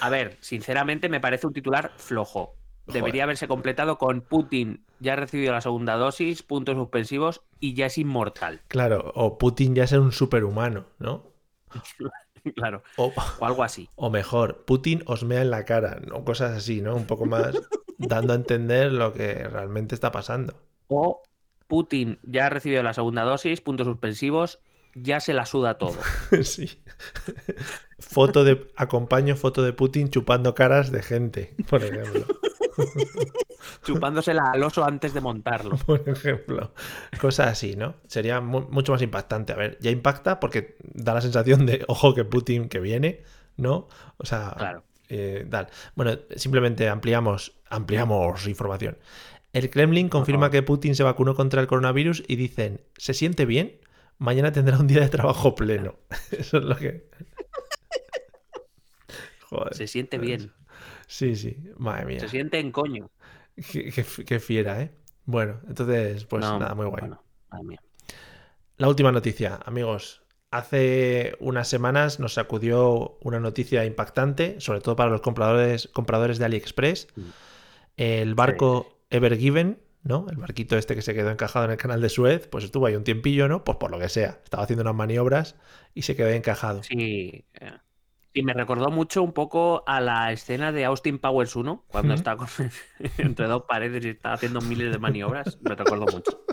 [0.00, 2.54] A ver, sinceramente me parece un titular flojo.
[2.86, 7.86] Debería haberse completado con Putin ya ha recibido la segunda dosis, puntos suspensivos y ya
[7.86, 8.62] es inmortal.
[8.68, 11.24] Claro, o Putin ya es un superhumano, ¿no?
[12.56, 12.82] claro.
[12.96, 13.88] O, O algo así.
[13.96, 16.24] o mejor, Putin os mea en la cara, ¿no?
[16.24, 16.94] Cosas así, ¿no?
[16.94, 17.54] Un poco más
[17.98, 20.54] dando a entender lo que realmente está pasando.
[20.88, 21.22] O
[21.68, 24.60] Putin ya ha recibido la segunda dosis, puntos suspensivos,
[24.94, 25.96] ya se la suda todo.
[26.42, 26.80] Sí.
[27.98, 28.70] Foto de.
[28.76, 32.24] Acompaño foto de Putin chupando caras de gente, por ejemplo.
[33.84, 35.76] Chupándosela al oso antes de montarlo.
[35.86, 36.72] Por ejemplo.
[37.20, 37.94] Cosas así, ¿no?
[38.06, 39.52] Sería mu- mucho más impactante.
[39.52, 43.22] A ver, ya impacta porque da la sensación de, ojo, que Putin que viene,
[43.56, 43.88] ¿no?
[44.18, 44.84] O sea, Claro.
[45.08, 45.68] Eh, tal.
[45.94, 48.98] Bueno, simplemente ampliamos, ampliamos información.
[49.52, 53.78] El Kremlin confirma que Putin se vacunó contra el coronavirus y dicen, ¿se siente bien?
[54.18, 55.96] Mañana tendrá un día de trabajo pleno.
[56.30, 57.08] Eso es lo que...
[59.48, 59.74] Joder.
[59.74, 60.52] Se siente bien.
[61.06, 61.56] Sí, sí.
[61.76, 62.20] Madre mía.
[62.20, 63.10] Se siente en coño.
[63.70, 64.90] Qué, qué- qué fiera, ¿eh?
[65.24, 67.00] Bueno, entonces, pues No, nada, muy guay.
[67.00, 67.80] bueno, madre mía.
[68.76, 70.22] La última noticia, amigos.
[70.50, 76.44] Hace unas semanas nos sacudió una noticia impactante, sobre todo para los compradores, compradores de
[76.46, 77.08] AliExpress.
[77.16, 77.20] Mm.
[77.96, 80.26] El barco Ever Given, ¿no?
[80.30, 82.94] El barquito este que se quedó encajado en el canal de Suez, pues estuvo ahí
[82.94, 83.64] un tiempillo, ¿no?
[83.64, 84.38] Pues por lo que sea.
[84.44, 85.56] Estaba haciendo unas maniobras
[85.94, 86.82] y se quedó ahí encajado.
[86.84, 87.44] Sí.
[87.54, 87.72] eh,
[88.32, 92.36] Y me recordó mucho un poco a la escena de Austin Powers 1, cuando está
[92.36, 92.46] con-
[93.18, 95.58] entre dos paredes y está haciendo miles de maniobras.
[95.62, 96.44] Me recordó mucho.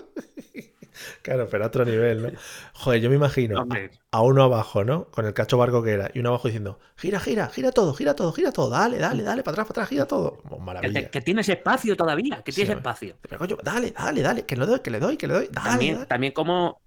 [1.22, 2.30] Claro, pero a otro nivel, ¿no?
[2.74, 3.66] Joder, yo me imagino
[4.12, 5.06] a uno abajo, ¿no?
[5.06, 8.16] Con el cacho barco que era, y uno abajo diciendo, gira, gira, gira todo, gira
[8.16, 10.38] todo, gira todo, dale, dale, dale, para atrás, para atrás, gira todo.
[10.50, 11.02] Oh, Que, maravilla.
[11.02, 12.92] te- que tienes espacio todavía, que Sí, tienes hombre.
[12.92, 13.16] espacio.
[13.22, 15.70] Pero coño, dale, dale, dale, que le doy, que le doy, que le doy, dale.
[15.70, 16.06] También, dale.
[16.08, 16.80] también cómo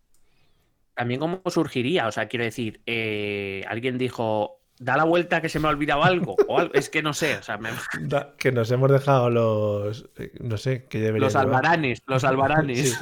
[0.94, 5.58] también cómo surgiría, o sea, quiero decir, eh, alguien dijo, da la vuelta que se
[5.60, 7.68] me ha olvidado algo, o algo, es que no sé, o sea, me-
[8.00, 12.98] Da- que nos hemos dejado los, eh, no sé, que debería los albaranes, los albaranes.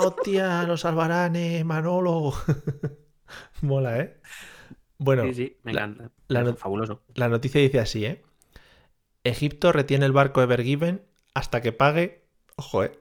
[0.00, 2.32] Hostia, los albaranes, Manolo.
[3.62, 4.20] Mola, ¿eh?
[4.98, 6.10] Bueno, Sí, sí, me encanta.
[6.28, 7.02] la fabuloso.
[7.14, 8.22] la noticia dice así, ¿eh?
[9.24, 11.02] Egipto retiene el barco Ever Given
[11.34, 12.24] hasta que pague,
[12.56, 12.92] ojo, ¿eh?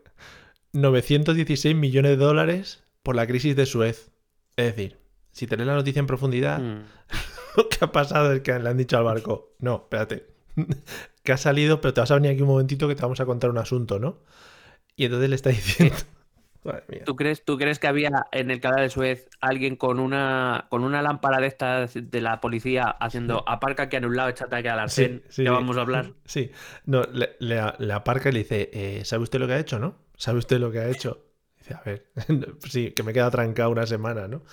[0.73, 4.11] 916 millones de dólares por la crisis de Suez.
[4.55, 4.97] Es decir,
[5.31, 6.83] Si te lees la noticia en profundidad, Mm.
[7.57, 10.27] lo que ha pasado es que le han dicho al barco, no, espérate,
[11.23, 13.25] que has salido, pero te vas a venir aquí un momentito que te vamos a
[13.25, 14.19] contar un asunto, ¿no?
[14.95, 15.95] Y entonces le está diciendo...
[16.63, 17.01] Madre mía.
[17.05, 20.83] ¿Tú crees, ¿Tú crees que había en el canal de Suez alguien con una con
[20.83, 25.21] una lámpara de estas de la policía haciendo aparca que anulado, échate aquí al arcén,
[25.25, 26.05] Sí, sí, que vamos a hablar?
[26.25, 26.51] Sí,
[26.85, 29.79] no, le, le- le aparca y le dice, eh, ¿sabe usted lo que ha hecho,
[29.79, 29.95] no?
[30.15, 31.25] ¿Sabe usted lo que ha hecho?
[31.57, 32.07] Dice, a ver,
[32.69, 34.43] sí, que me he quedado trancado una semana, ¿no?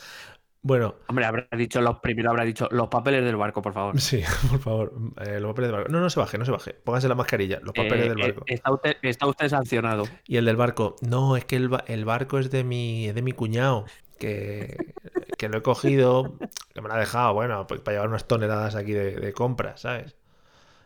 [0.62, 3.98] Bueno, Hombre, habrá dicho los primero habrá dicho los papeles del barco, por favor.
[3.98, 4.92] sí, por favor,
[5.26, 5.92] eh, los papeles del barco.
[5.92, 6.74] No, no se baje, no se baje.
[6.74, 8.44] Póngase la mascarilla, los papeles Eh, del eh, barco.
[8.46, 10.04] está, usted, está usted sancionado.
[10.26, 13.14] Y el del barco, no, es que el, ba- el barco es de mi, es
[13.14, 13.86] de mi cuñado,
[14.18, 14.94] que,
[15.38, 16.38] que lo he cogido,
[16.74, 19.80] que me lo ha dejado, bueno, pues para llevar unas toneladas aquí de, de compras,
[19.80, 20.14] ¿sabes?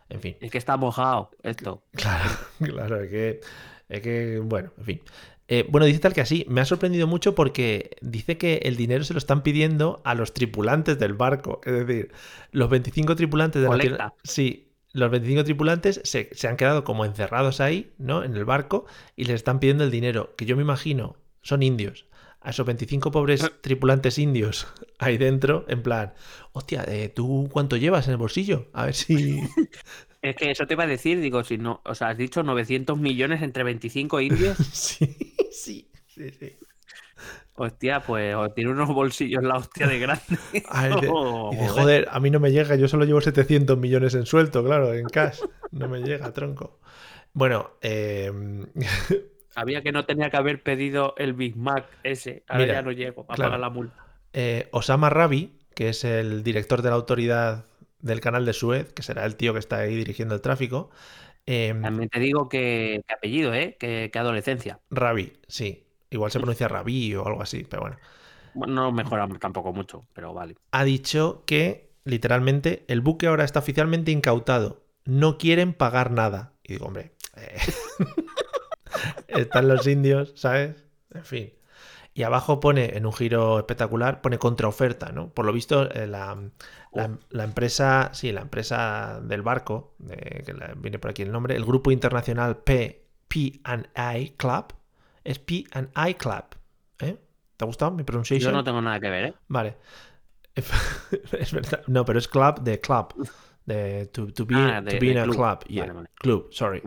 [0.09, 0.37] En fin.
[0.41, 1.83] Es que está mojado esto.
[1.93, 3.41] Claro, claro, es que,
[3.89, 5.03] es que, bueno, en fin.
[5.49, 9.05] Eh, bueno, dice tal que así, me ha sorprendido mucho porque dice que el dinero
[9.05, 11.61] se lo están pidiendo a los tripulantes del barco.
[11.65, 12.13] Es decir,
[12.51, 14.15] los 25 tripulantes de la Colecta.
[14.23, 18.25] Sí, los 25 tripulantes se, se han quedado como encerrados ahí, ¿no?
[18.25, 22.07] En el barco y les están pidiendo el dinero, que yo me imagino son indios.
[22.41, 24.67] A esos 25 pobres tripulantes indios
[24.99, 26.15] ahí dentro, en plan,
[26.53, 28.69] hostia, eh, ¿tú cuánto llevas en el bolsillo?
[28.73, 29.41] A ver si...
[30.25, 32.97] Es que eso te iba a decir, digo, si no, o sea, has dicho 900
[32.97, 34.57] millones entre 25 indios.
[34.73, 36.57] sí, sí, sí, sí.
[37.55, 40.23] Hostia, pues o tiene unos bolsillos la hostia de grande.
[40.65, 42.05] Ah, dice, Oh, dice, joder.
[42.05, 45.09] joder, a mí no me llega, yo solo llevo 700 millones en suelto, claro, en
[45.09, 45.45] cash.
[45.71, 46.81] No me llega, tronco.
[47.33, 48.33] Bueno, eh,
[49.49, 52.45] Sabía que no tenía que haber pedido el Big Mac ese.
[52.49, 53.53] Ahora Mira, ya no llego a claro.
[53.53, 54.07] pagar la multa.
[54.33, 57.65] eh, Osama Rabi, que es el director de la autoridad
[58.01, 60.91] del canal de Suez, que será el tío que está ahí dirigiendo el tráfico.
[61.47, 63.77] Eh, También te digo que, que apellido, ¿eh?
[63.79, 64.81] Que, que adolescencia.
[64.91, 65.87] Rabi, sí.
[66.11, 67.97] Igual se pronuncia Rabi o algo así, pero bueno.
[68.55, 70.55] Bueno, no mejora tampoco mucho, pero vale.
[70.71, 74.85] Ha dicho que, literalmente, el buque ahora está oficialmente incautado.
[75.05, 76.53] No quieren pagar nada.
[76.63, 77.57] Y digo, hombre, eh,
[79.29, 80.85] están los indios, ¿sabes?
[81.13, 81.53] En fin.
[82.17, 85.31] Y abajo pone, en un giro espectacular, pone contraoferta, ¿no?
[85.31, 86.39] Por lo visto, eh, la,
[86.93, 91.33] la- la empresa, sí, la empresa del barco, eh, que la- viene por aquí el
[91.33, 94.67] nombre, el grupo internacional P, P&I Club,
[95.25, 96.45] es P&I Club,
[97.01, 97.19] ¿eh?
[97.57, 98.53] ¿Te ha gustado mi Yo pronunciation?
[98.53, 99.35] no tengo nada que ver, ¿eh?
[99.49, 99.77] Vale.
[101.39, 101.83] es verdad.
[101.89, 103.29] No, pero es club de club.
[103.67, 105.37] De to, to be, Ah, to be in a club.
[105.37, 105.65] club.
[105.69, 105.83] Yeah.
[105.87, 106.09] Vale, vale.
[106.19, 106.83] Club, sorry.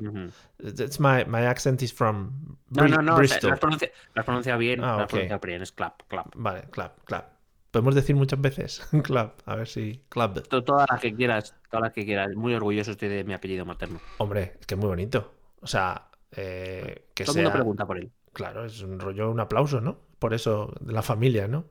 [0.59, 3.15] That's my, my accent is from No, Bri- no, no.
[3.15, 3.57] Bristol.
[3.57, 4.83] Pronunciado lo has pronunciado bien.
[4.83, 5.09] Ah, lo has ok.
[5.09, 5.61] pronunciado bien.
[5.63, 6.27] Es clap, clap.
[6.35, 7.23] Vale, club, club.
[7.71, 9.31] Podemos decir muchas veces club.
[9.45, 10.47] A ver si club.
[10.47, 12.35] To- Todas las que quieras, todas las que quieras.
[12.35, 13.99] Muy orgulloso estoy de mi apellido materno.
[14.19, 15.33] Hombre, es que es muy bonito.
[15.61, 17.57] O sea, eh, que Todo el mundo sea.
[17.59, 18.11] pregunta por él.
[18.33, 19.97] Claro, es un rollo, un aplauso, ¿no?
[20.19, 21.65] Por eso, de la familia, ¿no?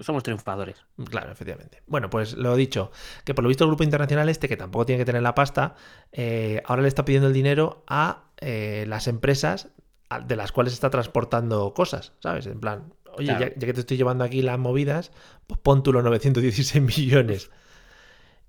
[0.00, 0.84] Somos triunfadores.
[1.08, 1.82] Claro, efectivamente.
[1.86, 2.90] Bueno, pues lo dicho,
[3.24, 5.74] que por lo visto el grupo internacional este, que tampoco tiene que tener la pasta,
[6.12, 9.68] eh, ahora le está pidiendo el dinero a eh, las empresas
[10.26, 12.46] de las cuales está transportando cosas, ¿sabes?
[12.46, 13.40] En plan, oye, Claro.
[13.46, 15.10] ya, ya que te estoy llevando aquí las movidas,
[15.46, 17.50] pues pon tú los 916 millones.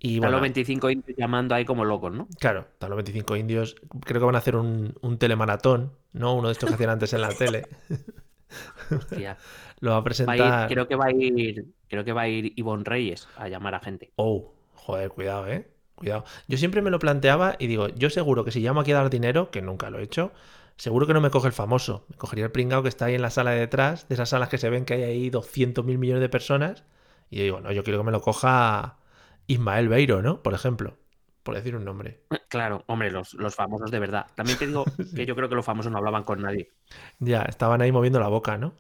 [0.02, 2.28] Y Están bueno, los 25 indios llamando ahí como locos, ¿no?
[2.40, 3.76] claro, están los 25 indios,
[4.06, 6.36] creo que van a hacer un, un telemaratón, ¿no?
[6.36, 7.68] Uno de estos que hacían antes en la tele.
[8.92, 9.38] Hostia.
[9.80, 10.68] Lo va a Va a ir- presentar...
[10.68, 13.80] creo que va a ir, creo que va a ir Ivonne Reyes a llamar a
[13.80, 14.12] gente.
[14.16, 15.68] Oh, joder, cuidado, eh.
[15.96, 16.24] Cuidado.
[16.48, 19.10] Yo siempre me lo planteaba y digo, yo seguro que si llamo aquí a dar
[19.10, 20.32] dinero, que nunca lo he hecho,
[20.78, 22.06] seguro que no me coge el famoso.
[22.10, 24.50] Me cogería el pringao que está ahí en la sala de detrás, de esas salas
[24.50, 26.84] que se ven que hay ahí 200 mil millones de personas.
[27.30, 28.98] Y yo digo, no, yo quiero que me lo coja
[29.48, 30.42] Ismael Beiro, ¿no?
[30.42, 30.98] Por ejemplo.
[31.44, 32.20] Por decir un nombre.
[32.48, 34.28] Claro, hombre, los, los famosos de verdad.
[34.36, 36.70] También te digo que yo creo que los famosos no hablaban con nadie.
[37.20, 38.74] Ya, estaban ahí moviendo la boca, ¿no?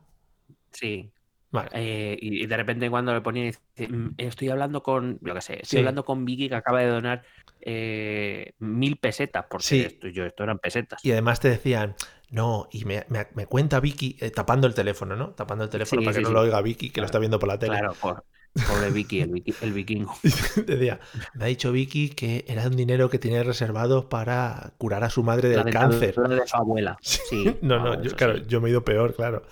[0.71, 1.11] Sí.
[1.51, 1.69] Vale.
[1.73, 5.41] Eh, y, y de repente cuando le ponía, dice, "Mm, estoy hablando con, yo qué
[5.41, 5.77] sé, estoy Sí.
[5.79, 7.23] hablando con Vicky que acaba de donar
[7.61, 9.81] eh, mil pesetas, porque Sí.
[9.81, 11.03] esto, yo, esto eran pesetas.
[11.03, 11.95] Y además te decían,
[12.29, 15.31] no, y me, me- me cuenta Vicky, eh, tapando el teléfono, ¿no?
[15.31, 17.57] Tapando el teléfono para que no lo oiga Vicky, que lo está viendo por la
[17.57, 17.73] tele.
[17.77, 20.15] Claro, por- pobre Vicky, el, Vicky- el vikingo.
[20.65, 20.99] Decía,
[21.35, 25.23] me ha dicho Vicky que era un dinero que tenía reservado para curar a su
[25.23, 26.15] madre La del cáncer.
[26.15, 26.97] de su abuela.
[27.03, 28.43] Sí, No, no, yo, claro, sí.
[28.47, 29.43] yo me he ido peor, claro.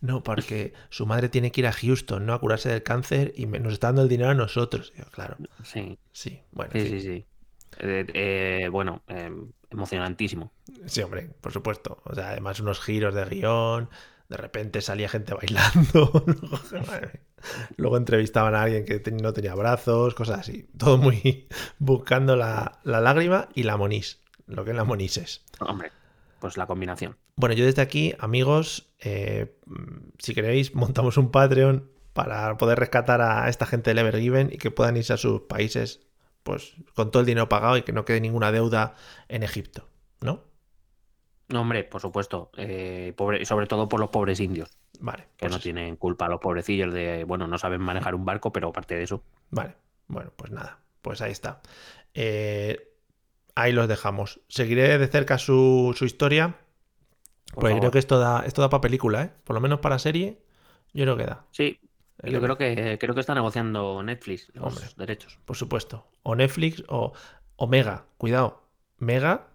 [0.00, 2.34] No, porque su madre tiene que ir a Houston, ¿no?
[2.34, 4.92] A curarse del cáncer y me- nos está dando el dinero a nosotros.
[4.96, 7.26] Yo, claro, Sí, sí, bueno, en sí, sí, sí.
[7.80, 9.30] Eh, eh, bueno, eh,
[9.70, 10.52] emocionantísimo.
[10.86, 12.00] Sí, hombre, por supuesto.
[12.04, 13.88] O sea, además unos giros de guion,
[14.28, 16.24] de repente salía gente bailando,
[17.76, 20.68] luego, entrevistaban a alguien que no tenía brazos, cosas así.
[20.78, 25.44] Todo muy buscando la, la lágrima y la monís, lo que es la monises.
[25.60, 25.92] Hombre,
[26.40, 27.16] pues la combinación.
[27.36, 29.58] Bueno, yo desde aquí, amigos, eh,
[30.18, 34.70] si queréis, montamos un Patreon para poder rescatar a esta gente del Evergiven y que
[34.70, 36.00] puedan irse a sus países
[36.44, 38.94] pues con todo el dinero pagado y que no quede ninguna deuda
[39.28, 39.88] en Egipto,
[40.20, 40.44] ¿no?
[41.48, 42.50] No, hombre, por supuesto.
[42.56, 45.24] eh, pobre, y sobre todo por los pobres indios, Vale.
[45.36, 48.68] que pues no tienen culpa los pobrecillos de, bueno, no saben manejar un barco, pero
[48.68, 49.22] aparte de eso.
[49.50, 49.74] Vale,
[50.08, 51.60] bueno, pues nada, pues ahí está.
[52.14, 52.92] Eh,
[53.54, 54.40] ahí los dejamos.
[54.48, 56.56] Seguiré de cerca su, su historia,
[57.54, 59.30] pues creo que esto da, esto da para película, ¿eh?
[59.44, 60.40] Por lo menos para serie,
[60.92, 61.44] yo creo que da.
[61.50, 61.78] Sí,
[62.22, 64.86] yo creo que creo que está negociando Netflix los Hombre.
[64.96, 65.38] derechos.
[65.44, 66.06] Por supuesto.
[66.22, 67.12] O Netflix o,
[67.56, 68.06] o Mega.
[68.16, 68.62] Cuidado.
[68.98, 69.48] Mega.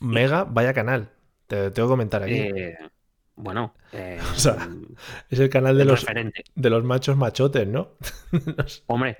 [0.00, 1.10] Mega, vaya canal.
[1.46, 2.34] Te tengo que comentar aquí.
[2.34, 2.76] Eh,
[3.36, 4.68] bueno, eh, O sea,
[5.30, 6.44] es el canal de los, referente.
[6.54, 7.92] de los machos machotes, ¿no?
[8.86, 9.18] Hombre,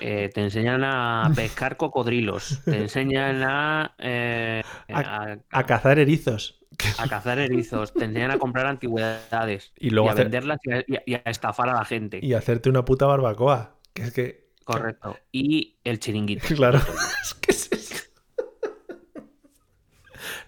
[0.00, 6.60] eh, te enseñan a pescar cocodrilos, te enseñan a, eh, a, A cazar erizos.
[6.98, 10.84] a cazar erizos, te enseñan a comprar antigüedades Y luego a hacer- venderlas y a,
[10.86, 12.20] y a- y a estafar a la gente.
[12.22, 13.76] Y hacerte una puta barbacoa.
[13.94, 14.50] Que es que.
[14.64, 15.16] Correcto.
[15.32, 16.46] Y el chiringuito.
[16.54, 16.78] Claro.
[17.22, 17.70] Es que es.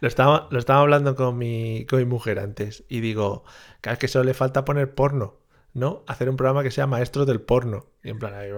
[0.03, 3.45] Lo estaba, lo estaba hablando con mi, con mi mujer antes y digo,
[3.81, 5.37] claro, es que solo le falta poner porno,
[5.75, 6.03] ¿no?
[6.09, 7.87] Hacer un programa que sea maestros del porno.
[8.03, 8.51] Y en plan, ahí,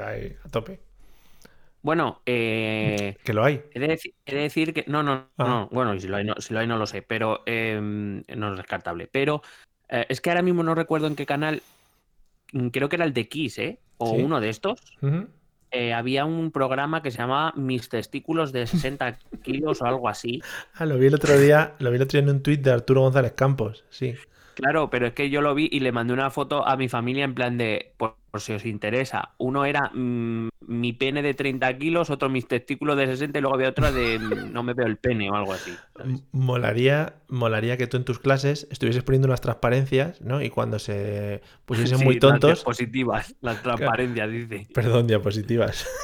[0.00, 0.80] ahí, a tope.
[1.82, 3.60] Bueno, eh, Que lo hay.
[3.72, 4.84] he, de deci- he de decir que.
[4.86, 5.44] No, no, Ah.
[5.44, 5.68] no.
[5.72, 8.56] Bueno, si lo hay, no, si lo hay, no lo sé, pero eh, no es
[8.56, 9.08] descartable.
[9.10, 9.42] Pero
[9.88, 11.60] eh, es que ahora mismo no recuerdo en qué canal.
[12.52, 13.80] mm, Creo que era el de Kiss, ¿eh?
[13.96, 14.22] O Sí.
[14.22, 14.80] uno de estos.
[15.70, 20.42] Eh, había un programa que se llamaba Mis testículos de 60 kilos o algo así.
[20.74, 22.72] Ah, lo vi el otro día, lo vi el otro día en un tuit de
[22.72, 24.14] Arturo González Campos, sí.
[24.58, 27.22] Claro, pero es que yo lo vi y le mandé una foto a mi familia
[27.24, 29.30] en plan de, por, por si os interesa.
[29.38, 33.54] Uno era mm, mi pene de 30 kilos, otro mis testículos de 60 y luego
[33.54, 35.72] había otro de mm, no me veo el pene o algo así.
[36.32, 40.42] Molaría, molaría que tú en tus clases estuvieses poniendo unas transparencias, ¿no?
[40.42, 44.66] Y cuando se pusiesen Sí, muy Las tontos, diapositivas, las transparencias, dice.
[44.74, 45.86] perdón, diapositivas.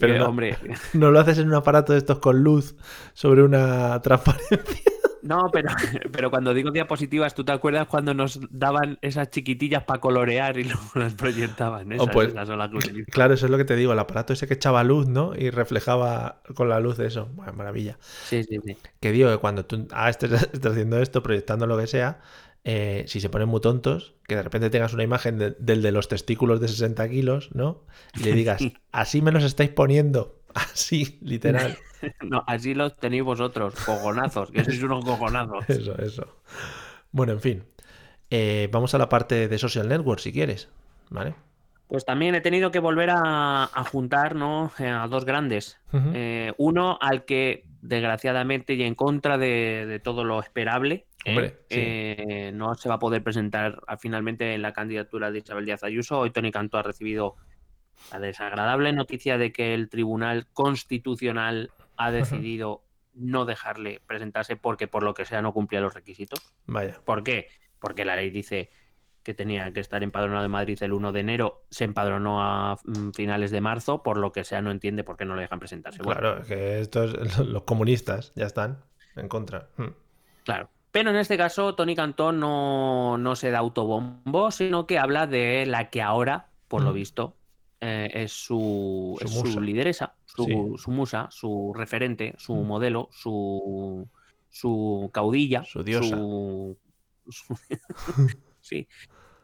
[0.00, 0.58] Pero no, Hombre,
[0.94, 2.74] no lo haces en un aparato de estos con luz
[3.12, 4.91] sobre una transparencia.
[5.22, 5.68] No, pero,
[6.12, 10.64] pero cuando digo diapositivas, ¿tú te acuerdas cuando nos daban esas chiquitillas para colorear y
[10.64, 11.90] luego las proyectaban?
[11.92, 13.10] Esas, pues, esas son las que utilizo.
[13.10, 15.34] Claro, eso es lo que te digo, el aparato ese que echaba luz, ¿no?
[15.36, 17.28] Y reflejaba con la luz eso.
[17.34, 17.98] Bueno, maravilla.
[18.24, 18.76] Sí, sí, sí.
[19.00, 22.20] Que digo que cuando tú ah, estés, estés haciendo esto, proyectando lo que sea,
[22.64, 25.92] eh, si se ponen muy tontos, que de repente tengas una imagen de- del de
[25.92, 27.84] los testículos de 60 kilos, ¿no?
[28.16, 30.40] Y le digas, así me los estáis poniendo.
[30.54, 31.76] Así, literal.
[32.22, 35.64] No, así los tenéis vosotros, cojonazos, que sois unos cojonazos.
[35.68, 36.36] Eso, eso.
[37.10, 37.64] Bueno, en fin.
[38.30, 40.68] Eh, vamos a la parte de social network, si quieres.
[41.10, 41.34] ¿Vale?
[41.86, 44.72] Pues también he tenido que volver a, a juntar ¿no?
[44.78, 45.78] Eh, a dos grandes.
[45.92, 52.88] Eh, uno al que, desgraciadamente, y en contra de, de todo lo esperable, no se
[52.88, 56.20] va a poder presentar ah, finalmente en la candidatura de Isabel Díaz Ayuso.
[56.20, 57.36] Hoy Tony Cantó ha recibido
[58.10, 62.82] la desagradable noticia de que el Tribunal Constitucional ha decidido
[63.14, 66.40] no dejarle presentarse porque por lo que sea no cumplía los requisitos.
[66.66, 67.00] Vaya.
[67.04, 67.48] ¿Por qué?
[67.78, 68.70] Porque la ley dice
[69.22, 73.10] que tenía que estar empadronado en Madrid el 1 de enero, se empadronó a mm,
[73.12, 76.02] finales de marzo, por lo que sea no entiende por qué no le dejan presentarse.
[76.02, 78.82] Bueno, Claro, que estos, los comunistas ya están
[79.16, 79.68] en contra.
[79.76, 79.88] Mm.
[80.44, 80.68] claro.
[80.90, 85.64] Pero en este caso, Tony Cantón no, no se da autobombo, sino que habla de
[85.64, 87.34] la que ahora, por lo visto,
[87.84, 89.52] eh, es su, Su es musa.
[89.52, 90.54] su lideresa, su, Sí.
[90.76, 92.66] su musa, su referente, su Mm.
[92.66, 94.08] modelo, su,
[94.48, 96.16] su caudilla, Su diosa.
[98.60, 98.86] sí,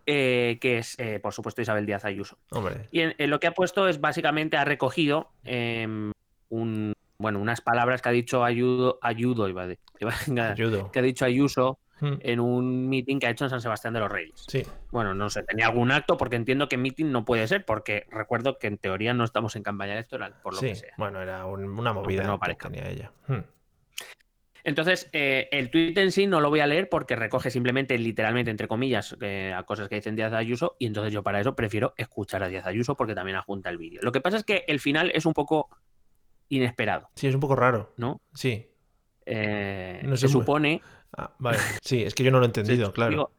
[0.07, 2.38] eh, que es, eh, por supuesto, Isabel Díaz Ayuso.
[2.53, 2.88] Hombre.
[2.92, 6.12] Y en, en lo que ha puesto es básicamente ha recogido em,
[6.48, 8.98] un, bueno, unas palabras que ha dicho Ayudo,
[9.48, 10.90] iba a Ayudo.
[10.92, 12.15] que ha dicho Ayuso Mm.
[12.21, 14.45] en un meeting que ha hecho en San Sebastián de los Reyes.
[14.47, 14.63] Sí.
[14.91, 18.59] Bueno, no sé, tenía algún acto porque entiendo que meeting no puede ser, porque recuerdo
[18.59, 20.69] que en teoría no estamos en campaña electoral, por lo sí.
[20.69, 20.95] que sea.
[20.99, 22.69] Bueno, era un- una movida no parezca.
[22.71, 23.13] tenía ella.
[23.27, 23.39] Mm.
[24.65, 28.51] Entonces, eh, el tuit en sí no lo voy a leer porque recoge simplemente, literalmente,
[28.51, 31.95] entre comillas, eh, a cosas que dicen Díaz Ayuso, y entonces yo para eso prefiero
[31.97, 34.01] escuchar a Díaz Ayuso porque también adjunta el vídeo.
[34.03, 35.69] Lo que pasa es que el final es un poco
[36.51, 37.95] inesperado, Sí, es un poco raro.
[37.97, 38.21] ¿no?
[38.35, 38.67] Sí.
[39.25, 40.83] Eh, No se supone.
[41.16, 41.59] Ah, vale.
[41.83, 43.11] Sí, es que yo no lo he entendido, claro.
[43.11, 43.33] digo,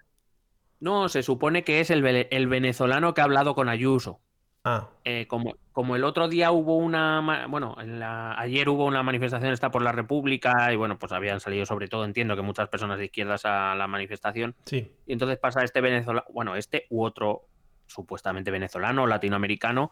[0.79, 4.19] no, se supone que es el, el venezolano que ha hablado con Ayuso.
[4.65, 9.03] Ah, Eh, como, como el otro día hubo una, bueno, en la- ayer hubo una
[9.03, 12.67] manifestación está por la República y bueno, pues habían salido sobre todo, entiendo que muchas
[12.67, 14.91] personas de izquierdas a la manifestación sí.
[15.05, 17.43] y entonces pasa este venezolano, bueno, este u otro
[17.87, 19.91] supuestamente venezolano o latinoamericano,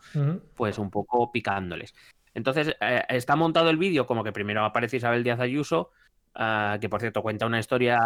[0.56, 1.96] pues un poco picándoles.
[2.34, 5.92] Entonces eh, está montado el vídeo como que primero aparece Isabel Díaz Ayuso,
[6.38, 8.00] ah, que por cierto cuenta una historia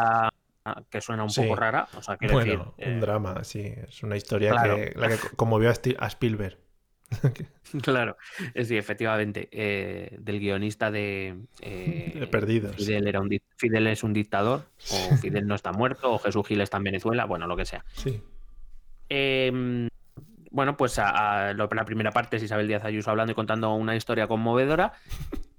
[0.89, 1.41] que suena un Sí.
[1.41, 1.87] poco rara.
[1.95, 2.93] O sea, quiero Bueno, decir.
[2.93, 3.61] un eh, drama, sí.
[3.87, 4.75] Es una historia claro.
[4.77, 6.57] que, la que conmovió a, Spielberg.
[7.81, 8.17] Claro,
[8.53, 9.47] eh, sí, efectivamente.
[9.51, 11.37] eh, del guionista de.
[11.61, 12.75] eh, De Perdidos.
[12.75, 16.61] Fidel, era un, Fidel es un dictador, o Fidel no está muerto, o Jesús Gil
[16.61, 17.83] está en Venezuela, bueno, lo que sea.
[17.93, 18.21] Sí.
[19.09, 19.87] Eh,
[20.51, 23.73] bueno, pues a- a lo- la primera parte es Isabel Díaz Ayuso hablando y contando
[23.73, 24.93] una historia conmovedora.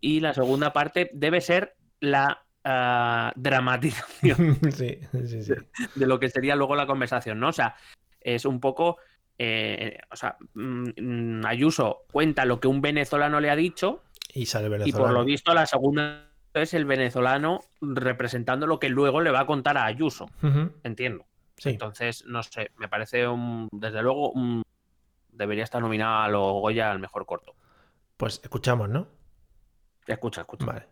[0.01, 5.53] Y la segunda parte debe ser la ah, dramatización sí, sí, sí.
[5.95, 7.49] de lo que sería luego la conversación, ¿no?
[7.49, 7.75] O sea,
[8.21, 8.99] es un poco.
[9.39, 14.03] eh, o sea, mm, Ayuso cuenta lo que un venezolano le ha dicho
[14.35, 15.05] Y sale y venezolano.
[15.05, 19.47] por lo visto la segunda es el venezolano representando lo que luego le va a
[19.47, 20.29] contar a Ayuso,
[20.85, 21.25] entiendo.
[21.57, 21.71] Sí.
[21.71, 24.63] Entonces, no sé, me parece un, desde luego un-
[25.31, 27.55] debería estar nominado a los Goya al mejor corto.
[28.19, 29.09] Pues escuchamos, ¿no?
[30.07, 30.67] Escucha, escucha.
[30.67, 30.87] Vale.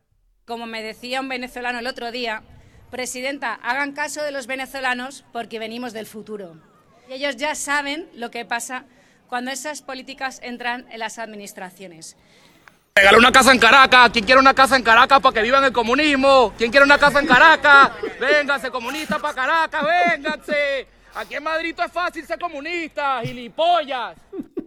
[0.51, 2.43] Como me decía un venezolano el otro día,
[2.91, 6.57] Presidenta, hagan caso de los venezolanos porque venimos del futuro.
[7.09, 8.85] Y ellos ya saben lo que pasa
[9.29, 12.17] cuando esas políticas entran en las administraciones.
[12.97, 14.11] Regala una casa en Caracas.
[14.11, 16.53] ¿Quién quiere una casa en Caracas para que vivan el comunismo?
[16.59, 17.93] ¿Quién quiere una casa en Caracas?
[18.19, 20.89] Vénganse, comunistas para Caracas, vénganse.
[21.15, 24.17] Aquí en Madrid es fácil ser comunista, gilipollas.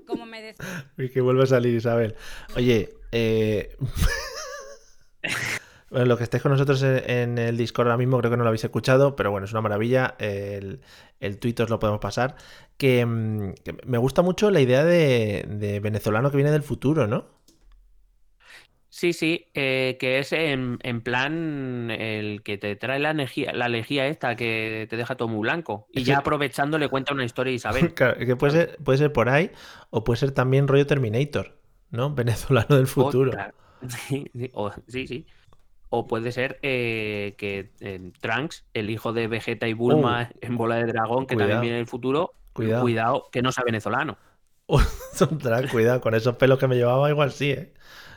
[0.07, 0.85] Como me decía.
[0.97, 2.15] Y que vuelve a salir Isabel.
[2.55, 3.75] Oye, eh...
[5.93, 8.43] bueno, lo que estáis con nosotros en, en el Discord ahora mismo creo que no
[8.43, 10.15] lo habéis escuchado, pero bueno, es una maravilla.
[10.17, 10.81] El,
[11.19, 12.35] el tweet os lo podemos pasar.
[12.77, 17.05] Que, mm, que me gusta mucho la idea de, de venezolano que viene del futuro,
[17.05, 17.27] ¿no?
[18.89, 23.67] Sí, sí, eh, que es en, en plan el que te trae la energía, la
[23.67, 25.87] lejía esta que te deja todo muy blanco.
[25.91, 27.93] Y ya aprovechando le cuenta una historia a Isabel.
[27.95, 29.51] Claro, que puede ser, puede ser por ahí
[29.89, 31.57] o puede ser también rollo Terminator,
[31.89, 32.09] ¿no?
[32.15, 33.31] Venezolano del futuro.
[33.31, 33.53] Otra.
[34.07, 35.25] Sí, sí, o, sí, sí.
[35.95, 40.77] O puede ser eh, que eh, Trunks, el hijo de Vegeta y Bulma en Bola
[40.77, 41.35] de Dragón, que.
[41.35, 41.51] Cuidado.
[41.51, 42.81] también viene del futuro, Cuidado.
[42.81, 44.17] cuidado, que no sea venezolano.
[45.71, 47.73] Cuidado, con esos pelos que me llevaba igual sí, ¿eh?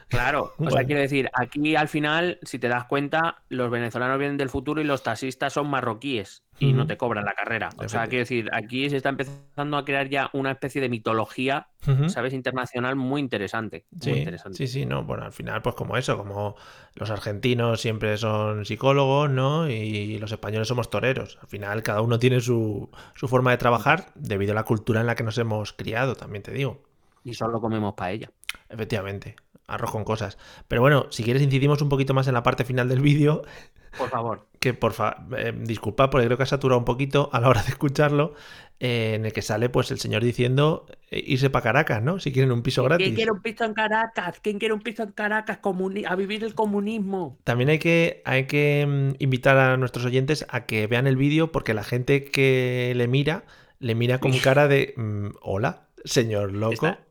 [0.08, 4.36] Claro, o sea, quiero decir, aquí al final, si te das cuenta, los venezolanos vienen
[4.36, 7.70] del futuro y los taxistas son marroquíes y no te cobran la carrera.
[7.76, 11.68] O sea, quiero decir, aquí se está empezando a crear ya una especie de mitología.
[12.08, 12.32] ¿sabes?
[12.32, 13.86] Internacional muy interesante.
[13.90, 14.56] Muy Sí, interesante.
[14.58, 16.56] sí, sí, no, bueno, al final pues como eso, como
[16.94, 19.68] los argentinos siempre son psicólogos, ¿no?
[19.70, 21.38] Y los españoles somos toreros.
[21.42, 25.06] Al final cada uno tiene su, su forma de trabajar debido a la cultura en
[25.06, 26.82] la que nos hemos criado, también te digo.
[27.22, 28.30] Y solo comemos paella.
[28.68, 30.38] Efectivamente, arroz con cosas.
[30.68, 33.42] Pero bueno, si quieres incidimos un poquito más en la parte final del vídeo,
[33.96, 34.46] Por favor.
[34.60, 35.16] que por favor,
[35.64, 38.34] disculpa porque creo que ha saturado un poquito a la hora de escucharlo,
[38.78, 42.18] eh, en el que sale pues el señor diciendo eh, irse para Caracas, ¿no?
[42.20, 43.06] Si quieren un piso gratis.
[43.06, 44.38] ¿Quién quiere un piso en Caracas?
[44.42, 47.38] ¿Quién quiere un piso en Caracas comuni- a vivir el comunismo?
[47.44, 51.52] También hay que, hay que mm, invitar a nuestros oyentes a que vean el vídeo
[51.52, 53.44] porque la gente que le mira,
[53.78, 56.74] le mira con cara de mm, hola, señor loco.
[56.74, 57.05] Está,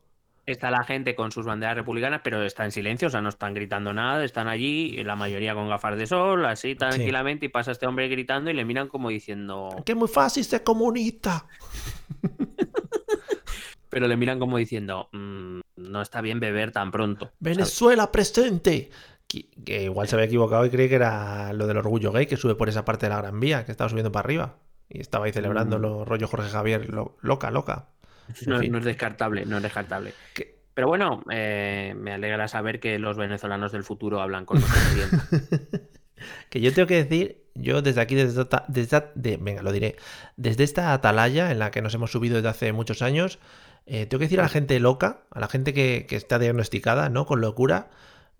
[0.46, 3.52] está la gente con sus banderas republicanas, pero está en silencio, o sea, no están
[3.52, 7.86] gritando nada, están allí, la mayoría con gafas de sol, así tranquilamente, y pasa este
[7.86, 9.70] hombre gritando y le miran como diciendo.
[9.84, 11.46] Que es muy fácil ser comunista.
[13.88, 17.26] Pero le miran como diciendo, "Mm, no está bien beber tan pronto.
[17.26, 17.36] ¿sabes?
[17.40, 18.90] Venezuela presente.
[19.26, 22.36] Que, que igual se había equivocado y creí que era lo del orgullo gay que
[22.36, 24.56] sube por esa parte de la Gran Vía, que estaba subiendo para arriba.
[24.88, 25.82] Y estaba ahí celebrando Mm.
[25.82, 27.88] los rollos Jorge Javier, lo- loca, loca.
[28.46, 30.12] No, es descartable, no es descartable.
[30.74, 34.94] Pero bueno, eh, me alegra saber que los venezolanos del futuro hablan con nosotros
[35.40, 35.88] bien.
[36.50, 39.96] Que yo tengo que decir, yo desde aquí, desde, esta- desde de- venga, lo diré,
[40.36, 43.38] desde esta atalaya en la que nos hemos subido desde hace muchos años,
[43.86, 47.08] eh, tengo que decir a la gente loca, a la gente que, que está diagnosticada,
[47.10, 47.26] ¿no?
[47.26, 47.90] Con locura,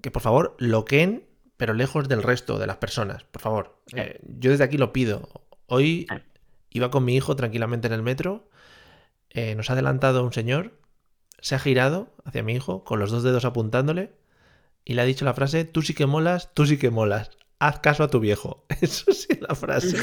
[0.03, 1.25] que por favor loquen,
[1.57, 3.79] pero lejos del resto de las personas, por favor.
[3.95, 5.29] Eh, yo desde aquí lo pido.
[5.67, 6.07] Hoy
[6.71, 8.49] iba con mi hijo tranquilamente en el metro,
[9.37, 10.73] eh, nos ha adelantado un señor,
[11.41, 14.13] se ha girado hacia mi hijo con los dos dedos apuntándole
[14.85, 17.81] y le ha dicho la frase, tú sí que molas, tú sí que molas, haz
[17.81, 18.67] caso a tu viejo.
[18.83, 19.99] Eso sí es la frase.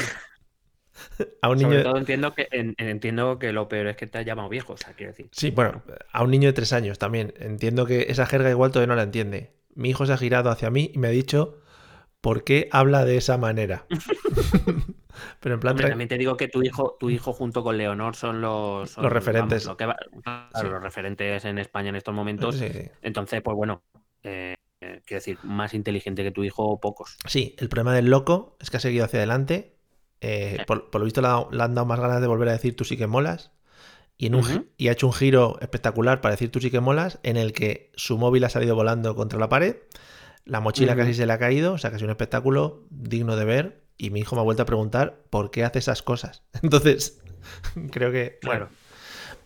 [1.41, 1.83] A un Sobre niño...
[1.83, 4.77] todo entiendo que en- entiendo que lo peor es que te has llamado viejo, o
[4.77, 5.29] sea, quiero decir.
[5.31, 7.33] Sí, bueno, a un niño de tres años también.
[7.39, 9.51] Entiendo que esa jerga igual todavía no la entiende.
[9.75, 11.59] Mi hijo se ha girado hacia mí y me ha dicho,
[12.21, 13.87] ¿por qué habla de esa manera?
[15.39, 15.71] Pero en plan...
[15.71, 19.03] Hombre, también te digo que tu hijo, tu hijo junto con Leonor son los, son,
[19.03, 19.65] Los referentes.
[19.65, 20.67] lo que va- claro, Sí.
[20.67, 22.55] los referentes en España en estos momentos.
[22.57, 22.89] Sí, sí.
[23.01, 23.83] Entonces, pues bueno,
[24.23, 27.17] eh, eh, quiero decir, más inteligente que tu hijo, pocos.
[27.27, 29.75] Sí, el problema del loco es que ha seguido hacia adelante.
[30.21, 32.53] eh, por, por lo visto le, ha- le han dado más ganas de volver a
[32.53, 33.51] decir tú sí que molas.
[34.17, 37.19] Y, en un y ha hecho un giro espectacular para decir tú sí que molas,
[37.23, 39.77] en el que su móvil ha salido volando contra la pared,
[40.45, 43.82] la mochila casi se le ha caído, o sea, casi un espectáculo digno de ver
[43.97, 46.43] y mi hijo me ha vuelto a preguntar por qué hace esas cosas.
[46.61, 47.21] Entonces,
[47.91, 48.37] creo que.
[48.41, 48.69] Claro.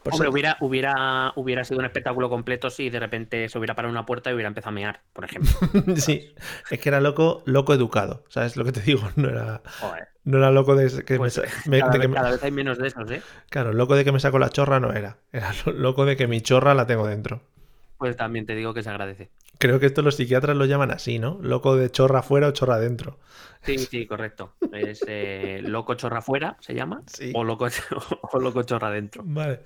[0.03, 3.91] por Hombre, hubiera, hubiera, hubiera sido un espectáculo completo si de repente se hubiera parado
[3.91, 5.51] una puerta y hubiera empezado a mear, por ejemplo.
[5.97, 6.33] sí,
[6.71, 8.23] es que era loco, loco educado.
[8.29, 9.01] ¿Sabes lo que te digo?
[9.17, 10.07] No era, Joder.
[10.23, 12.31] no era loco de que Pues, me, sa- me- cada, de vez, que me- cada
[12.31, 13.21] vez hay menos de esos, ¿eh?
[13.49, 15.17] Claro, loco de que me saco la chorra no era.
[15.33, 17.41] Era lo- loco de que mi chorra la tengo dentro.
[17.97, 19.31] Pues también te digo que se agradece.
[19.59, 21.39] Creo que esto los psiquiatras lo llaman así, ¿no?
[21.41, 23.19] Loco de chorra afuera o chorra adentro.
[23.63, 24.53] Sí, sí, correcto.
[24.71, 27.03] Es eh, loco chorra fuera, se llama.
[27.07, 27.31] Sí.
[27.35, 27.67] O loco,
[28.31, 29.23] o loco chorra dentro.
[29.25, 29.61] Vale,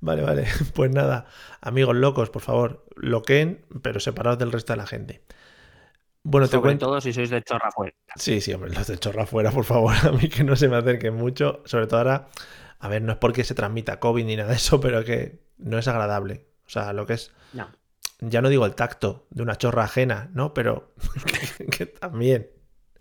[0.00, 0.44] vale, vale.
[0.74, 1.26] Pues nada,
[1.60, 5.22] amigos locos, por favor, loquen, pero separados del resto de la gente.
[6.22, 6.86] Bueno, te Sobre cuento.
[6.86, 7.94] todo si sois de chorra fuera.
[8.16, 10.76] Sí, sí, hombre, los de chorra afuera, por favor, a mí que no se me
[10.76, 11.62] acerquen mucho.
[11.66, 12.28] Sobre todo ahora,
[12.80, 15.78] a ver, no es porque se transmita COVID ni nada de eso, pero que no
[15.78, 16.46] es agradable.
[16.66, 17.68] O sea, lo que es, No.
[18.20, 20.54] Ya no digo el tacto de una chorra ajena, ¿no?
[20.54, 20.94] Pero
[21.58, 22.50] que, que también.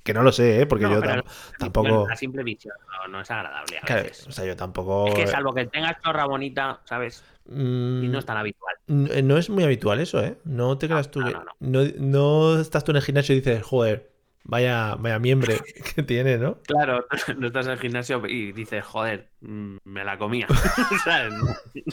[0.03, 0.65] Que no lo sé, ¿eh?
[0.67, 1.23] Porque No, yo tam-
[1.57, 2.07] tampoco.
[2.07, 3.79] A simple visión no, no es agradable.
[3.79, 4.27] A Claro, veces.
[4.27, 5.07] o sea, yo tampoco.
[5.07, 7.23] Es que salvo que tengas chorra bonita, ¿sabes?
[7.47, 8.75] Y mm, no es tan habitual.
[8.87, 10.37] N- No es muy habitual eso, ¿eh?
[10.43, 11.21] No te creas tú.
[11.59, 14.11] No, no estás tú en el gimnasio y dices, joder,
[14.47, 15.59] vaya, vaya miembre
[15.95, 16.59] que tiene, ¿no?
[16.61, 17.05] Claro,
[17.37, 20.47] no estás en el gimnasio y dices, joder, mm, me la comía.
[21.03, 21.33] ¿Sabes?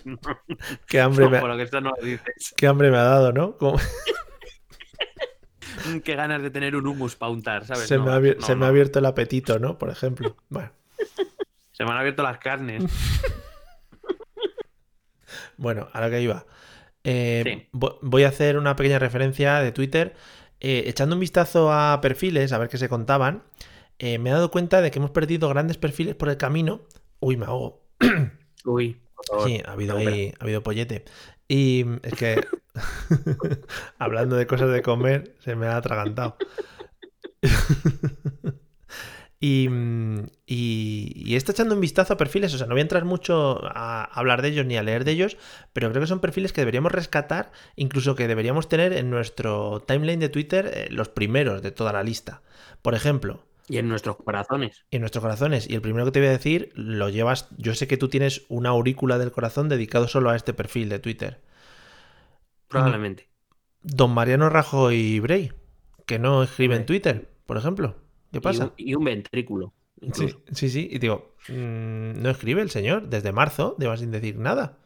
[0.05, 0.17] No,
[0.87, 2.55] Qué hambre, me por ha, lo que esto no lo dices.
[2.57, 3.57] qué hambre me ha dado, ¿no?
[3.57, 3.79] Como-
[6.05, 7.89] Qué ganas de tener un hummus para untar, ¿sabes?
[7.89, 9.79] se No, me, ha, se me abierto el apetito, ¿no?
[9.79, 10.37] Por ejemplo.
[10.49, 10.71] Bueno,
[11.73, 12.85] Se me han abierto las carnes.
[15.57, 16.47] bueno a lo que iba.
[17.05, 17.69] Eh, Sí.
[17.73, 20.15] vo- Voy a hacer una pequeña referencia de Twitter.
[20.65, 23.43] Eh, echando un vistazo a perfiles, a ver qué se contaban,
[23.99, 26.83] eh, me he dado cuenta de que hemos perdido grandes perfiles por el camino.
[27.19, 27.83] Uy, me ahogo.
[28.65, 29.49] Uy, por favor.
[29.49, 31.05] Sí, ha habido ahí, ha habido pollete.
[31.49, 32.47] Y es que,
[33.99, 36.37] hablando de cosas de comer, se me ha atragantado.
[39.43, 42.83] y, mm, y, y estado echando un vistazo a perfiles, o sea, no voy a
[42.83, 45.37] entrar mucho a hablar de ellos ni a leer de ellos,
[45.73, 50.21] pero creo que son perfiles que deberíamos rescatar, incluso que deberíamos tener en nuestro timeline
[50.21, 52.43] de Twitter eh, los primeros de toda la lista.
[52.83, 54.85] Por ejemplo, Y en nuestros corazones.
[54.93, 55.69] en nuestros corazones.
[55.69, 57.49] Y el primero que te voy a decir, lo llevas.
[57.59, 61.01] Yo sé que tú tienes una aurícula del corazón dedicado solo a este perfil de
[61.01, 61.41] Twitter.
[62.69, 63.29] Probablemente.
[63.83, 65.53] Don Mariano Rajoy Brey,
[66.07, 66.87] que no escribe en.
[66.87, 67.97] Twitter, por ejemplo.
[68.33, 68.65] ¿Qué Y pasa?
[68.65, 69.73] un, y un ventrículo.
[70.01, 70.41] Sí, incluso.
[70.53, 70.89] sí, sí.
[70.91, 74.79] Y digo, mm, no escribe el señor desde marzo, lleva sin decir nada.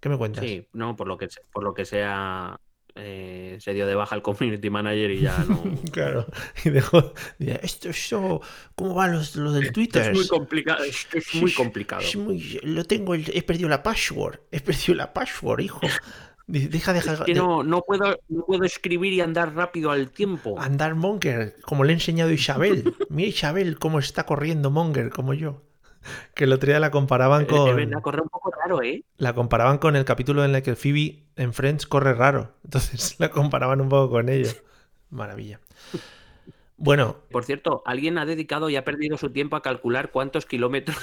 [0.00, 0.44] ¿Qué me cuentas?
[0.44, 2.58] Sí, no, por lo que, se- por lo que sea,
[2.94, 5.62] eh, se dio de baja el community manager y ya no.
[5.92, 6.26] Claro.
[6.64, 7.12] Y dejó.
[7.38, 8.40] Esto, esto,
[8.74, 10.10] ¿cómo va los- lo, del Esto Twitter?
[10.10, 10.82] es muy complicado.
[10.84, 12.02] Esto es muy complicado.
[12.02, 14.40] Es muy- lo tengo, el- he perdido la password.
[14.50, 15.80] He perdido la password, hijo.
[16.48, 17.12] Deja, deja.
[17.12, 20.58] Es que de- no, no, puedo, no puedo escribir y andar rápido al tiempo.
[20.58, 22.94] Andar Monger, como le he enseñado a Isabel.
[23.10, 25.62] Mira Isabel cómo está corriendo Monger, como yo.
[26.34, 27.76] Que el otro día la comparaban con.
[27.76, 29.04] verdad, corre un poco raro, ¿eh?
[29.18, 32.54] La comparaban con el capítulo en el que Phoebe en Friends corre raro.
[32.64, 34.50] Entonces la comparaban un poco con ello.
[35.10, 35.60] Maravilla.
[36.76, 40.96] Bueno, Por cierto, alguien ha dedicado y ha perdido su tiempo a calcular cuántos kilómetros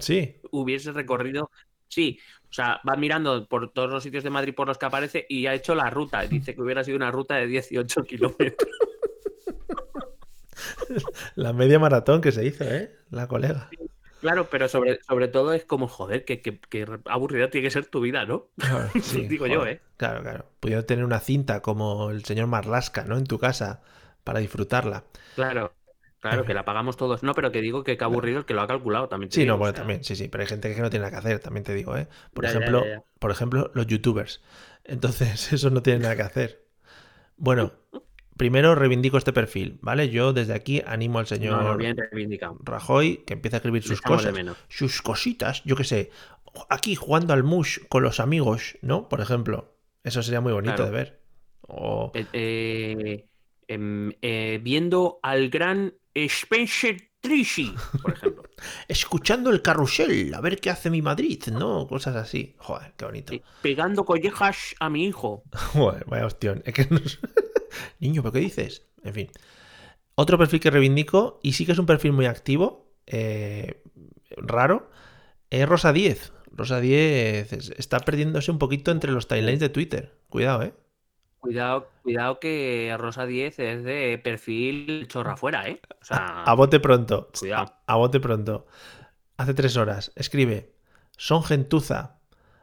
[0.00, 0.36] sí.
[0.50, 1.50] hubiese recorrido.
[1.88, 2.18] Sí,
[2.56, 5.54] sea, va mirando por todos los sitios de Madrid por los que aparece y ha
[5.54, 6.22] hecho la ruta.
[6.26, 8.70] Dice que hubiera sido una ruta de 18 kilómetros.
[11.34, 12.96] La media maratón que se hizo, ¿eh?
[13.10, 13.68] La colega.
[14.20, 17.86] Claro, pero sobre, sobre todo es como, joder, que, que, que aburrida tiene que ser
[17.86, 18.48] tu vida, ¿no?
[18.56, 19.80] Claro, sí, Digo yo, ¿eh?
[19.98, 20.46] Claro, claro.
[20.58, 23.18] Pudiendo tener una cinta como el señor Marlasca, ¿no?
[23.18, 23.82] En tu casa
[24.24, 25.04] para disfrutarla.
[25.34, 25.74] Claro,
[26.20, 27.22] claro, que la pagamos todos.
[27.22, 29.30] No, pero que digo que qué aburrido el que lo ha calculado también.
[29.30, 31.04] Sí, digo, no, o bueno, sea, también, sí, sí, pero hay gente que no tiene
[31.06, 32.08] nada que hacer, también te digo, ¿eh?
[32.32, 33.04] Por Ya, ejemplo, ya, ya.
[33.18, 34.42] por ejemplo, los youtubers.
[34.84, 36.66] Entonces, eso no tiene nada que hacer.
[37.36, 37.72] Bueno,
[38.36, 40.10] primero reivindico este perfil, ¿vale?
[40.10, 41.96] Yo desde aquí animo al señor No, bien.
[42.64, 44.34] Rajoy que empiece a escribir sus cosas,
[44.68, 46.10] sus cositas, yo qué sé,
[46.68, 49.08] aquí jugando al mush con los amigos, ¿no?
[49.08, 50.90] Por ejemplo, eso sería muy bonito Claro.
[50.90, 51.20] de ver.
[51.68, 53.28] O Eh, eh,
[53.68, 55.94] em, eh, viendo al gran
[56.24, 58.42] Spencer Tracy, por ejemplo.
[58.88, 61.86] escuchando el carrusel, a ver qué hace mi Madrid, ¿no?
[61.86, 62.54] Cosas así.
[62.58, 63.32] Joder, qué bonito.
[63.62, 65.42] Pegando collejas a mi hijo.
[65.72, 66.62] Joder, vaya hostión.
[66.64, 66.86] Es que
[68.00, 68.86] Niño, ¿pero qué dices?
[69.02, 69.30] En fin.
[70.14, 73.82] Otro perfil que reivindico, y sí que es un perfil muy activo, eh,
[74.36, 74.90] raro,
[75.50, 76.32] es Rosa 10.
[76.52, 80.16] Rosa 10 es- está perdiéndose un poquito entre los timelines de Twitter.
[80.30, 80.72] Cuidado, ¿eh?
[81.46, 85.80] Cuidado, cuidado que Rosa 10 es de perfil chorra fuera, ¿eh?
[86.00, 87.30] O sea, A bote pronto.
[87.38, 87.72] Cuidado.
[87.86, 88.66] A, a bote pronto.
[89.36, 90.10] Hace tres horas.
[90.16, 90.72] Escribe.
[91.16, 92.18] Son gentuza.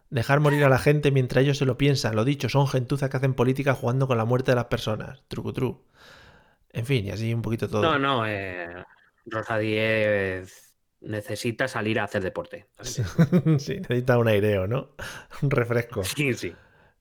[0.09, 2.15] Dejar morir a la gente mientras ellos se lo piensan.
[2.15, 5.23] Lo dicho, son gentuza que hacen política jugando con la muerte de las personas.
[5.29, 5.85] Trucutru.
[6.71, 7.81] En fin, y así un poquito todo.
[7.81, 8.83] no, no, eh,
[9.25, 12.67] Rosa Díez necesita salir a hacer deporte.
[13.59, 14.95] sí, necesita un aireo, ¿no?
[15.41, 16.03] Un refresco.
[16.03, 16.53] Sí, sí.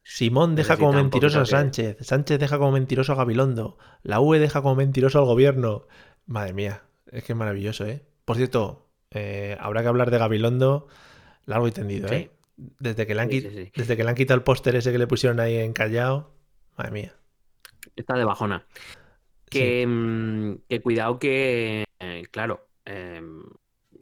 [0.04, 1.96] Simón deja como mentiroso a Sánchez.
[2.00, 3.78] Sánchez deja como mentiroso a Gabilondo.
[4.02, 5.86] La UE deja como mentiroso al gobierno.
[6.26, 8.02] Madre mía, es que es maravilloso, ¿eh?
[8.24, 10.88] Por cierto, eh, habrá que hablar de Gabilondo
[11.46, 12.14] largo y tendido, Sí.
[12.14, 12.30] ¿eh?
[12.56, 13.72] Desde que, le han, Sí, qui- sí, sí.
[13.74, 16.30] desde que le han quitado el póster ese que le pusieron ahí en Callao.
[16.76, 17.14] Madre mía.
[17.96, 18.66] Está de bajona.
[19.50, 23.20] Que, mm, que cuidado que, eh, claro, eh,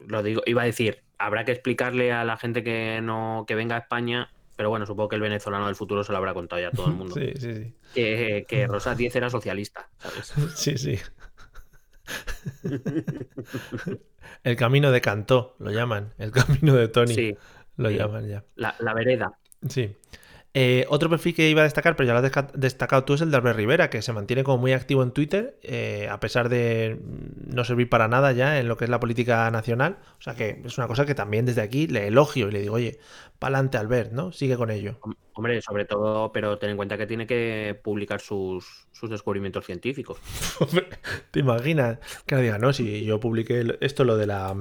[0.07, 3.75] lo digo, iba a decir, habrá que explicarle a la gente que no que venga
[3.75, 4.31] a España,
[4.61, 6.85] pero bueno, supongo que el venezolano del futuro se lo habrá contado ya a todo
[6.85, 7.73] el mundo, Sí, sí, sí.
[7.95, 10.31] que, que Rosa Díez era socialista, ¿sabes?
[10.55, 10.99] Sí, sí.
[14.43, 16.13] El camino de Cantó, lo llaman.
[16.19, 17.35] El camino de Tony, Sí,
[17.77, 17.95] lo sí.
[17.97, 18.45] llaman ya.
[18.53, 19.33] la, la vereda.
[19.67, 19.95] Sí.
[20.53, 23.31] Eh, otro perfil que iba a destacar, pero ya lo has destacado tú, es el
[23.31, 26.99] de Albert Rivera, que se mantiene como muy activo en Twitter, eh, a pesar de
[27.47, 29.99] no servir para nada ya en lo que es la política nacional.
[30.19, 32.75] O sea que es una cosa que también desde aquí le elogio y le digo,
[32.75, 32.99] oye,
[33.39, 34.33] pa'lante Albert, ¿no?
[34.33, 34.97] Sigue con ello.
[35.01, 39.65] Hom- Hombre, sobre todo, pero ten en cuenta que tiene que publicar sus, sus descubrimientos
[39.65, 40.19] científicos.
[41.31, 41.99] ¿Te imaginas?
[42.25, 44.53] Que ahora diga, no, si yo publiqué esto, lo de la,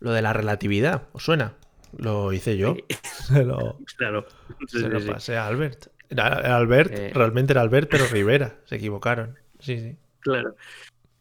[0.00, 1.52] lo de la relatividad, ¿os suena?
[1.96, 2.76] Lo hice yo.
[3.02, 4.26] Se lo, Claro.
[4.68, 5.86] Sí, se lo pasé a Albert.
[6.10, 7.10] Era, Albert, Eh.
[7.14, 8.56] realmente era Albert, pero Rivera.
[8.64, 9.38] Se equivocaron.
[9.58, 9.96] Sí, sí.
[10.20, 10.54] Claro.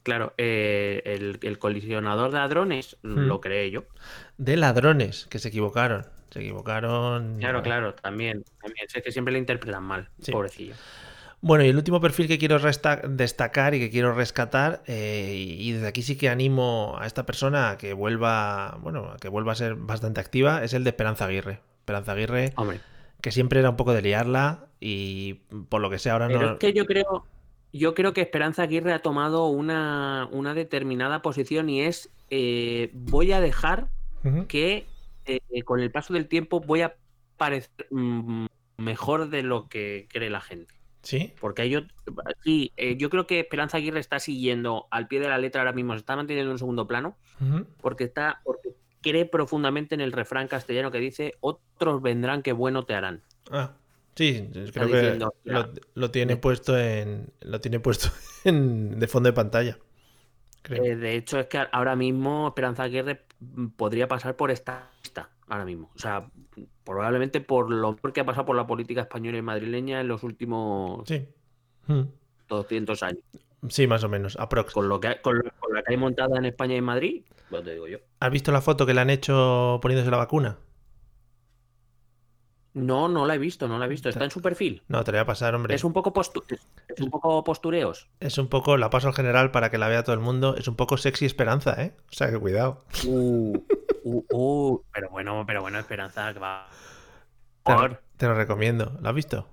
[0.03, 3.27] Claro, eh, el, el colisionador de hadrones Hmm.
[3.27, 3.83] lo creé yo.
[4.37, 6.05] De ladrones, que se equivocaron.
[6.29, 7.37] Se equivocaron.
[7.39, 8.43] Claro, claro, también.
[8.61, 8.85] también.
[8.93, 10.31] Es que siempre le interpretan mal, Sí.
[10.31, 10.75] pobrecillo.
[11.41, 12.59] Bueno, y el último perfil que quiero
[13.09, 17.71] destacar y que quiero rescatar, eh, y desde aquí sí que animo a esta persona
[17.71, 21.25] a que vuelva, bueno, a que vuelva a ser bastante activa, es el de Esperanza
[21.25, 21.59] Aguirre.
[21.79, 22.81] Esperanza Aguirre, Hombre,
[23.21, 25.35] que siempre era un poco de liarla y
[25.69, 26.53] por lo que sea ahora pero no.
[26.53, 27.25] es que yo creo,
[27.71, 33.31] yo creo que Esperanza Aguirre ha tomado una, una determinada posición y es eh, voy
[33.31, 33.89] a dejar
[34.49, 34.85] que
[35.25, 36.95] eh, con el paso del tiempo voy a
[37.37, 40.76] parecer mm, mejor de lo que cree la gente.
[41.07, 41.83] Sí, Porque yo,
[42.43, 45.71] sí, eh, yo creo que Esperanza Aguirre está siguiendo al pie de la letra ahora
[45.71, 47.15] mismo, se está manteniendo en un segundo plano,
[47.79, 52.83] porque está, porque cree profundamente en el refrán castellano que dice otros vendrán que bueno
[52.83, 53.21] te harán.
[53.49, 53.71] Ah,
[54.15, 55.33] sí, creo que diciendo,
[55.93, 57.31] lo, tiene puesto en.
[57.39, 58.09] Lo tiene puesto
[58.43, 59.77] en, de fondo de pantalla.
[60.61, 60.83] Creo.
[60.83, 63.21] Eh, de hecho, es que ahora mismo Esperanza Aguirre
[63.77, 65.89] podría pasar por esta lista, ahora mismo.
[65.95, 66.29] O sea,
[66.83, 71.07] probablemente por lo que ha pasado por la política española y madrileña en los últimos
[71.07, 71.27] Sí.
[71.87, 72.01] Mm.
[72.47, 73.23] 200 años.
[73.69, 74.73] Sí, más o menos, aprox.
[74.73, 77.23] Con, lo que, con, lo- con la que hay montada en España y en Madrid,
[77.49, 77.97] pues te digo yo.
[78.19, 80.57] ¿Has visto la foto que le han hecho poniéndose la vacuna?
[82.73, 84.07] No, no la he visto, no la he visto.
[84.07, 84.83] Está en su perfil.
[84.87, 85.73] No, te la voy a pasar, hombre.
[85.73, 88.07] Es un poco postu- es- es un poco postureos.
[88.19, 90.55] Es un poco, la paso al general para que la vea todo el mundo.
[90.55, 91.93] Es un poco sexy esperanza, ¿eh?
[92.11, 92.85] O sea que cuidado.
[93.07, 93.57] Uh,
[94.13, 96.67] uh, uh, pero bueno, pero bueno, Esperanza que va.
[98.17, 98.97] Te, lo recomiendo.
[99.01, 99.47] ¿Lo has visto?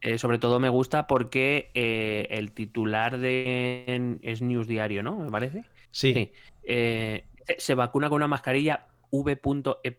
[0.00, 5.16] eh, sobre todo me gusta porque eh, el titular de es News Diario, ¿no?
[5.16, 5.64] Me parece.
[5.90, 6.14] Sí.
[6.14, 6.32] Sí.
[6.62, 7.24] Eh,
[7.58, 9.92] se vacuna con una mascarilla V.E.R.D.E.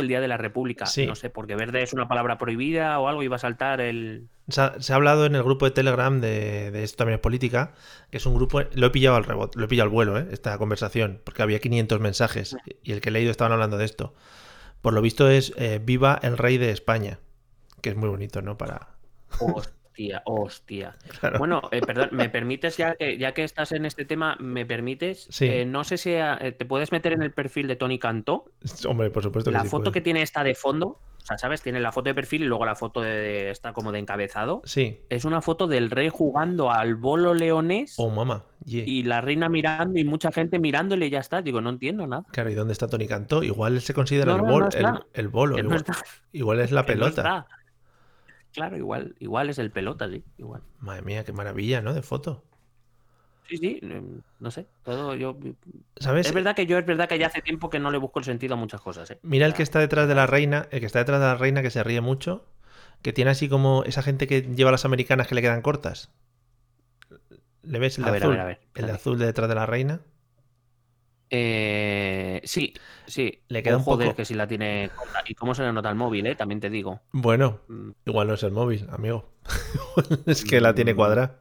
[0.00, 0.86] el día de la República.
[0.86, 1.06] Sí.
[1.06, 4.28] No sé, porque verde es una palabra prohibida o algo y va a saltar el.
[4.48, 7.20] Se ha, se ha hablado en el grupo de Telegram de, de esto también es
[7.20, 7.72] política,
[8.10, 10.26] que es un grupo, lo he pillado al rebote, lo he pillado al vuelo, ¿eh?
[10.32, 14.14] esta conversación, porque había 500 mensajes y el que he leído estaban hablando de esto.
[14.82, 17.20] Por lo visto es eh, Viva el Rey de España,
[17.80, 18.58] que es muy bonito, ¿no?
[18.58, 18.88] Para...
[19.94, 20.96] Hostia, hostia.
[21.20, 21.38] Claro.
[21.38, 25.28] Bueno, eh, perdón, ¿me permites, ya que, ya que estás en este tema, ¿me permites?
[25.30, 25.46] Sí.
[25.46, 28.46] Eh, no sé si eh, te puedes meter en el perfil de Tony Cantó.
[28.88, 30.86] Hombre, por supuesto que La sí foto que tiene esta de fondo,
[31.22, 31.62] o sea, ¿sabes?
[31.62, 34.62] Tiene la foto de perfil y luego la foto de esta como de encabezado.
[34.64, 35.00] Sí.
[35.08, 38.44] Es una foto del rey jugando al bolo leonés Oh, mamá.
[38.66, 38.82] Yeah.
[38.86, 41.40] y la reina mirando y mucha gente mirándole y ya está.
[41.40, 42.24] Digo, no entiendo nada.
[42.32, 43.42] Claro, ¿y dónde está Tony Cantó?
[43.42, 44.88] Igual se considera No, el, no, bol- no está.
[45.14, 45.58] el, el bolo.
[45.58, 45.92] Igual, está.
[46.32, 47.46] igual es la pelota.
[48.54, 50.62] Claro, igual, igual es el pelota, sí, igual.
[50.78, 51.94] Madre mía, qué maravilla, ¿no?
[51.94, 52.44] De foto.
[53.48, 54.66] Sí, sí, mm, no sé.
[54.82, 55.36] Todo yo.
[55.98, 56.26] ¿Sabes?
[56.26, 58.24] Es verdad que yo es verdad que ya hace tiempo que no le busco el
[58.24, 59.10] sentido a muchas cosas.
[59.10, 59.20] ¿eh?
[59.22, 61.62] Mira el que está detrás de la reina, el que está detrás de la reina
[61.62, 62.46] que se ríe mucho,
[63.02, 66.10] que tiene así como esa gente que lleva las americanas que le quedan cortas.
[67.62, 68.28] ¿Le ves el de A ver, a azul?
[68.28, 70.00] ver, a ver, el de azul de detrás de la reina.
[71.36, 72.72] Eh, sí,
[73.06, 73.42] sí.
[73.48, 74.90] Le queda Oh, un joder, poco- que si la tiene.
[75.26, 76.36] ¿Y cómo se le nota el móvil, eh?
[76.36, 77.00] También te digo.
[77.12, 77.90] Bueno, Mm.
[78.06, 79.32] igual no es el móvil, amigo.
[80.26, 81.40] es que la tiene cuadrada.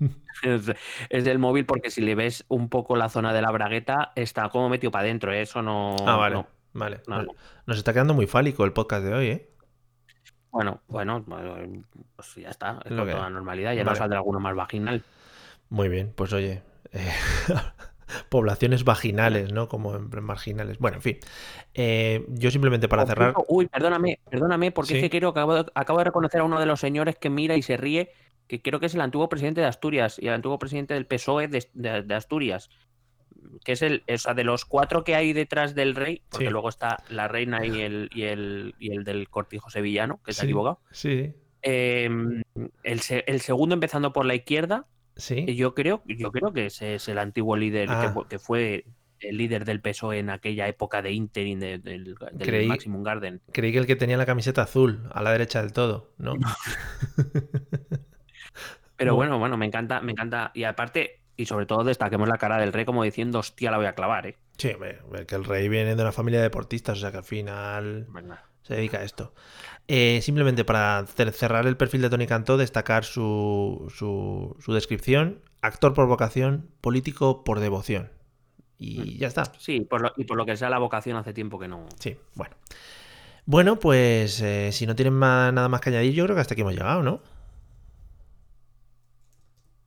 [0.42, 4.50] Es, del móvil porque si le ves un poco la zona de la bragueta, está
[4.50, 5.32] como metido para adentro.
[5.32, 5.40] ¿eh?
[5.40, 5.96] Eso no.
[6.06, 6.34] Ah, vale.
[6.36, 6.46] no.
[6.74, 7.00] Vale.
[7.08, 7.32] no, Nos, no.
[7.66, 9.50] nos está quedando muy fálico el podcast de hoy, ¿eh?
[10.50, 11.24] Bueno, bueno,
[12.16, 12.80] pues ya está.
[12.84, 13.72] Es Lo con que- toda normalidad.
[13.72, 13.90] Ya Vale.
[13.92, 15.02] no saldrá alguno más vaginal.
[15.70, 16.62] Muy bien, pues oye,
[16.92, 17.12] eh,
[18.28, 19.68] poblaciones vaginales, ¿no?
[19.68, 20.78] Como en- marginales.
[20.78, 21.18] Bueno, en fin.
[21.74, 23.34] Eh, yo simplemente para cerrar...
[23.48, 24.96] Uy, perdóname, perdóname, porque Sí.
[25.04, 27.56] es que que acabo de, acabo de reconocer a uno de los señores que mira
[27.56, 28.10] y se ríe,
[28.46, 31.48] que creo que es el antiguo presidente de Asturias y el antiguo presidente del PSOE
[31.48, 32.70] de, de- de Asturias.
[33.64, 36.50] Que es el, o sea, de los cuatro que hay detrás del rey, porque Sí.
[36.50, 40.40] luego está la reina y el, y el, y el del cortijo sevillano, que se
[40.40, 40.80] ha Sí, equivocado.
[40.90, 41.32] Sí,
[41.62, 42.08] Eh,
[42.84, 44.86] el segundo empezando por la izquierda,
[45.16, 45.54] sí.
[45.56, 48.14] yo creo, yo creo que ese es el antiguo líder que Ah.
[48.28, 48.84] que, fue
[49.20, 53.40] el líder del PSOE en aquella época de interim de- del, del Creí- Maximum Garden.
[53.52, 56.34] Creí que el que tenía la camiseta azul, a la derecha del todo, ¿no?
[58.96, 60.50] Pero Bu- bueno, bueno, me encanta, me encanta.
[60.54, 63.86] Y aparte, y sobre todo destaquemos la cara del rey como diciendo, hostia, la voy
[63.86, 64.36] a clavar, ¿eh?
[64.58, 64.70] Sí,
[65.26, 68.06] que el rey viene de una familia de deportistas, o sea que al final
[68.62, 69.34] se dedica a esto.
[69.88, 75.40] Eh, simplemente para cer- cerrar el perfil de Tony Cantó, destacar su, su, su descripción:
[75.62, 78.10] actor por vocación, político por devoción.
[78.78, 79.44] Y ya está.
[79.58, 81.86] Sí, por lo- y por lo que sea la vocación hace tiempo que no.
[81.98, 82.54] Sí, bueno.
[83.46, 86.54] Bueno, pues eh, si no tienen ma- nada más que añadir, yo creo que hasta
[86.54, 87.20] aquí hemos llegado, ¿no?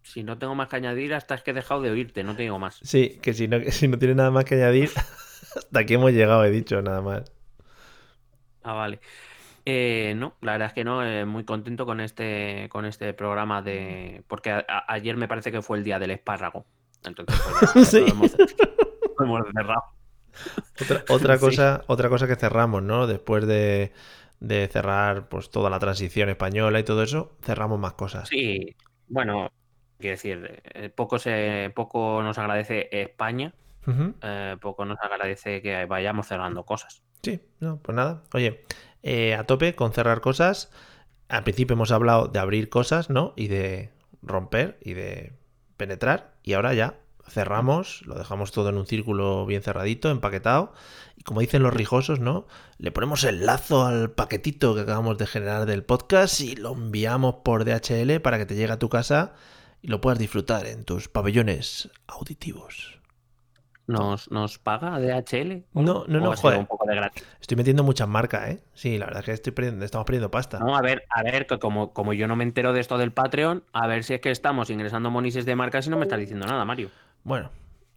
[0.03, 2.41] Si no tengo más que añadir, hasta es que he dejado de oírte, no te
[2.43, 2.79] digo más.
[2.83, 4.89] Sí, que si no, que si no tienen nada más que añadir,
[5.55, 7.31] hasta aquí hemos llegado, he dicho, nada más.
[8.63, 8.99] Ah, vale.
[9.71, 13.61] Eh, no, la verdad es que no, eh, muy contento con este, con este programa
[13.61, 14.23] de.
[14.27, 16.65] Porque a- a- ayer me parece que fue el día del espárrago.
[17.05, 17.99] Entonces, pues ya, Sí.
[18.01, 18.35] lo hemos,
[19.19, 19.83] lo hemos cerrado.
[20.81, 21.45] Otra, otra Sí.
[21.45, 23.05] cosa, otra cosa que cerramos, ¿no?
[23.05, 23.91] Después de,
[24.39, 28.27] de cerrar pues toda la transición española y todo eso, cerramos más cosas.
[28.29, 28.75] Sí,
[29.07, 29.51] bueno,
[29.99, 33.53] quiero decir, eh, poco, se, poco nos agradece España,
[34.23, 37.03] eh, poco nos agradece que vayamos cerrando cosas.
[37.21, 38.23] Sí, no, pues nada.
[38.33, 38.63] Oye,
[39.03, 40.71] eh, a tope con cerrar cosas.
[41.27, 43.33] Al principio hemos hablado de abrir cosas, ¿no?
[43.35, 43.91] Y de
[44.21, 45.33] romper y de
[45.77, 46.33] penetrar.
[46.43, 50.73] Y ahora ya cerramos, lo dejamos todo en un círculo bien cerradito, empaquetado.
[51.15, 52.47] Y como dicen los rijosos, ¿no?
[52.77, 57.35] Le ponemos el lazo al paquetito que acabamos de generar del podcast y lo enviamos
[57.43, 59.33] por DHL para que te llegue a tu casa
[59.81, 62.98] y lo puedas disfrutar en tus pabellones auditivos.
[63.89, 65.63] ¿Nos, nos paga DHL?
[65.73, 66.59] No, no, ¿O no, joder.
[66.59, 67.23] un poco de gratis?
[67.41, 68.63] Estoy metiendo muchas marcas, ¿eh?
[68.73, 70.59] Sí, la verdad es que estoy perdiendo- estamos perdiendo pasta.
[70.59, 73.11] No, a ver, a ver, que como, como yo no me entero de esto del
[73.11, 76.19] Patreon, a ver si es que estamos ingresando monises de marcas y no me estás
[76.19, 76.89] diciendo nada, Mario.
[77.23, 77.51] Bueno,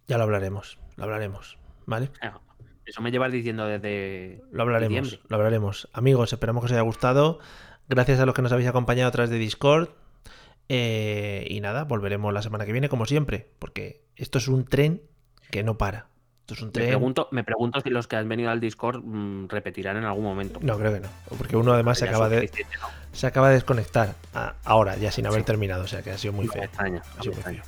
[0.07, 2.09] ya lo hablaremos, lo hablaremos, ¿vale?
[2.19, 2.39] Sea,
[2.85, 5.27] Eso me llevas diciendo desde Lo hablaremos, diciembre.
[5.29, 5.89] lo hablaremos.
[5.93, 7.39] Amigos, esperamos que os haya gustado.
[7.87, 9.89] Gracias a los que nos habéis acompañado a través de Discord.
[10.69, 15.01] Eh, y nada, volveremos la semana que viene, como siempre, porque esto es un tren
[15.53, 16.07] que no para.
[16.41, 19.47] Esto es un Me pregunto, me pregunto si los que han venido al Discord mm,
[19.47, 20.59] repetirán en algún momento.
[20.61, 21.07] No, creo que no.
[21.37, 22.49] Porque uno además se acaba, de,
[23.13, 25.45] se acaba de desconectar a- ahora, ya sin haber Sí.
[25.45, 25.83] terminado.
[25.83, 26.63] O sea que ha sido muy feo.
[26.63, 27.63] extraña, Ha sido muy feo.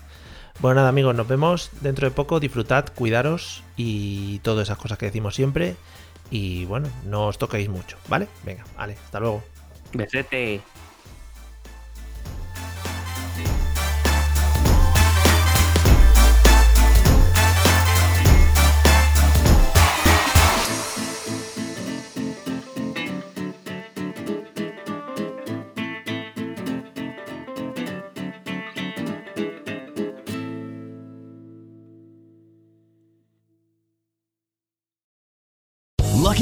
[0.59, 2.39] Bueno, nada, amigos, nos vemos dentro de poco.
[2.39, 5.75] Disfrutad, cuidaros y todas esas cosas que decimos siempre.
[6.31, 8.27] Y bueno, no os toquéis mucho, ¿vale?
[8.43, 9.43] Venga, vale, hasta luego.
[9.93, 10.59] Besete.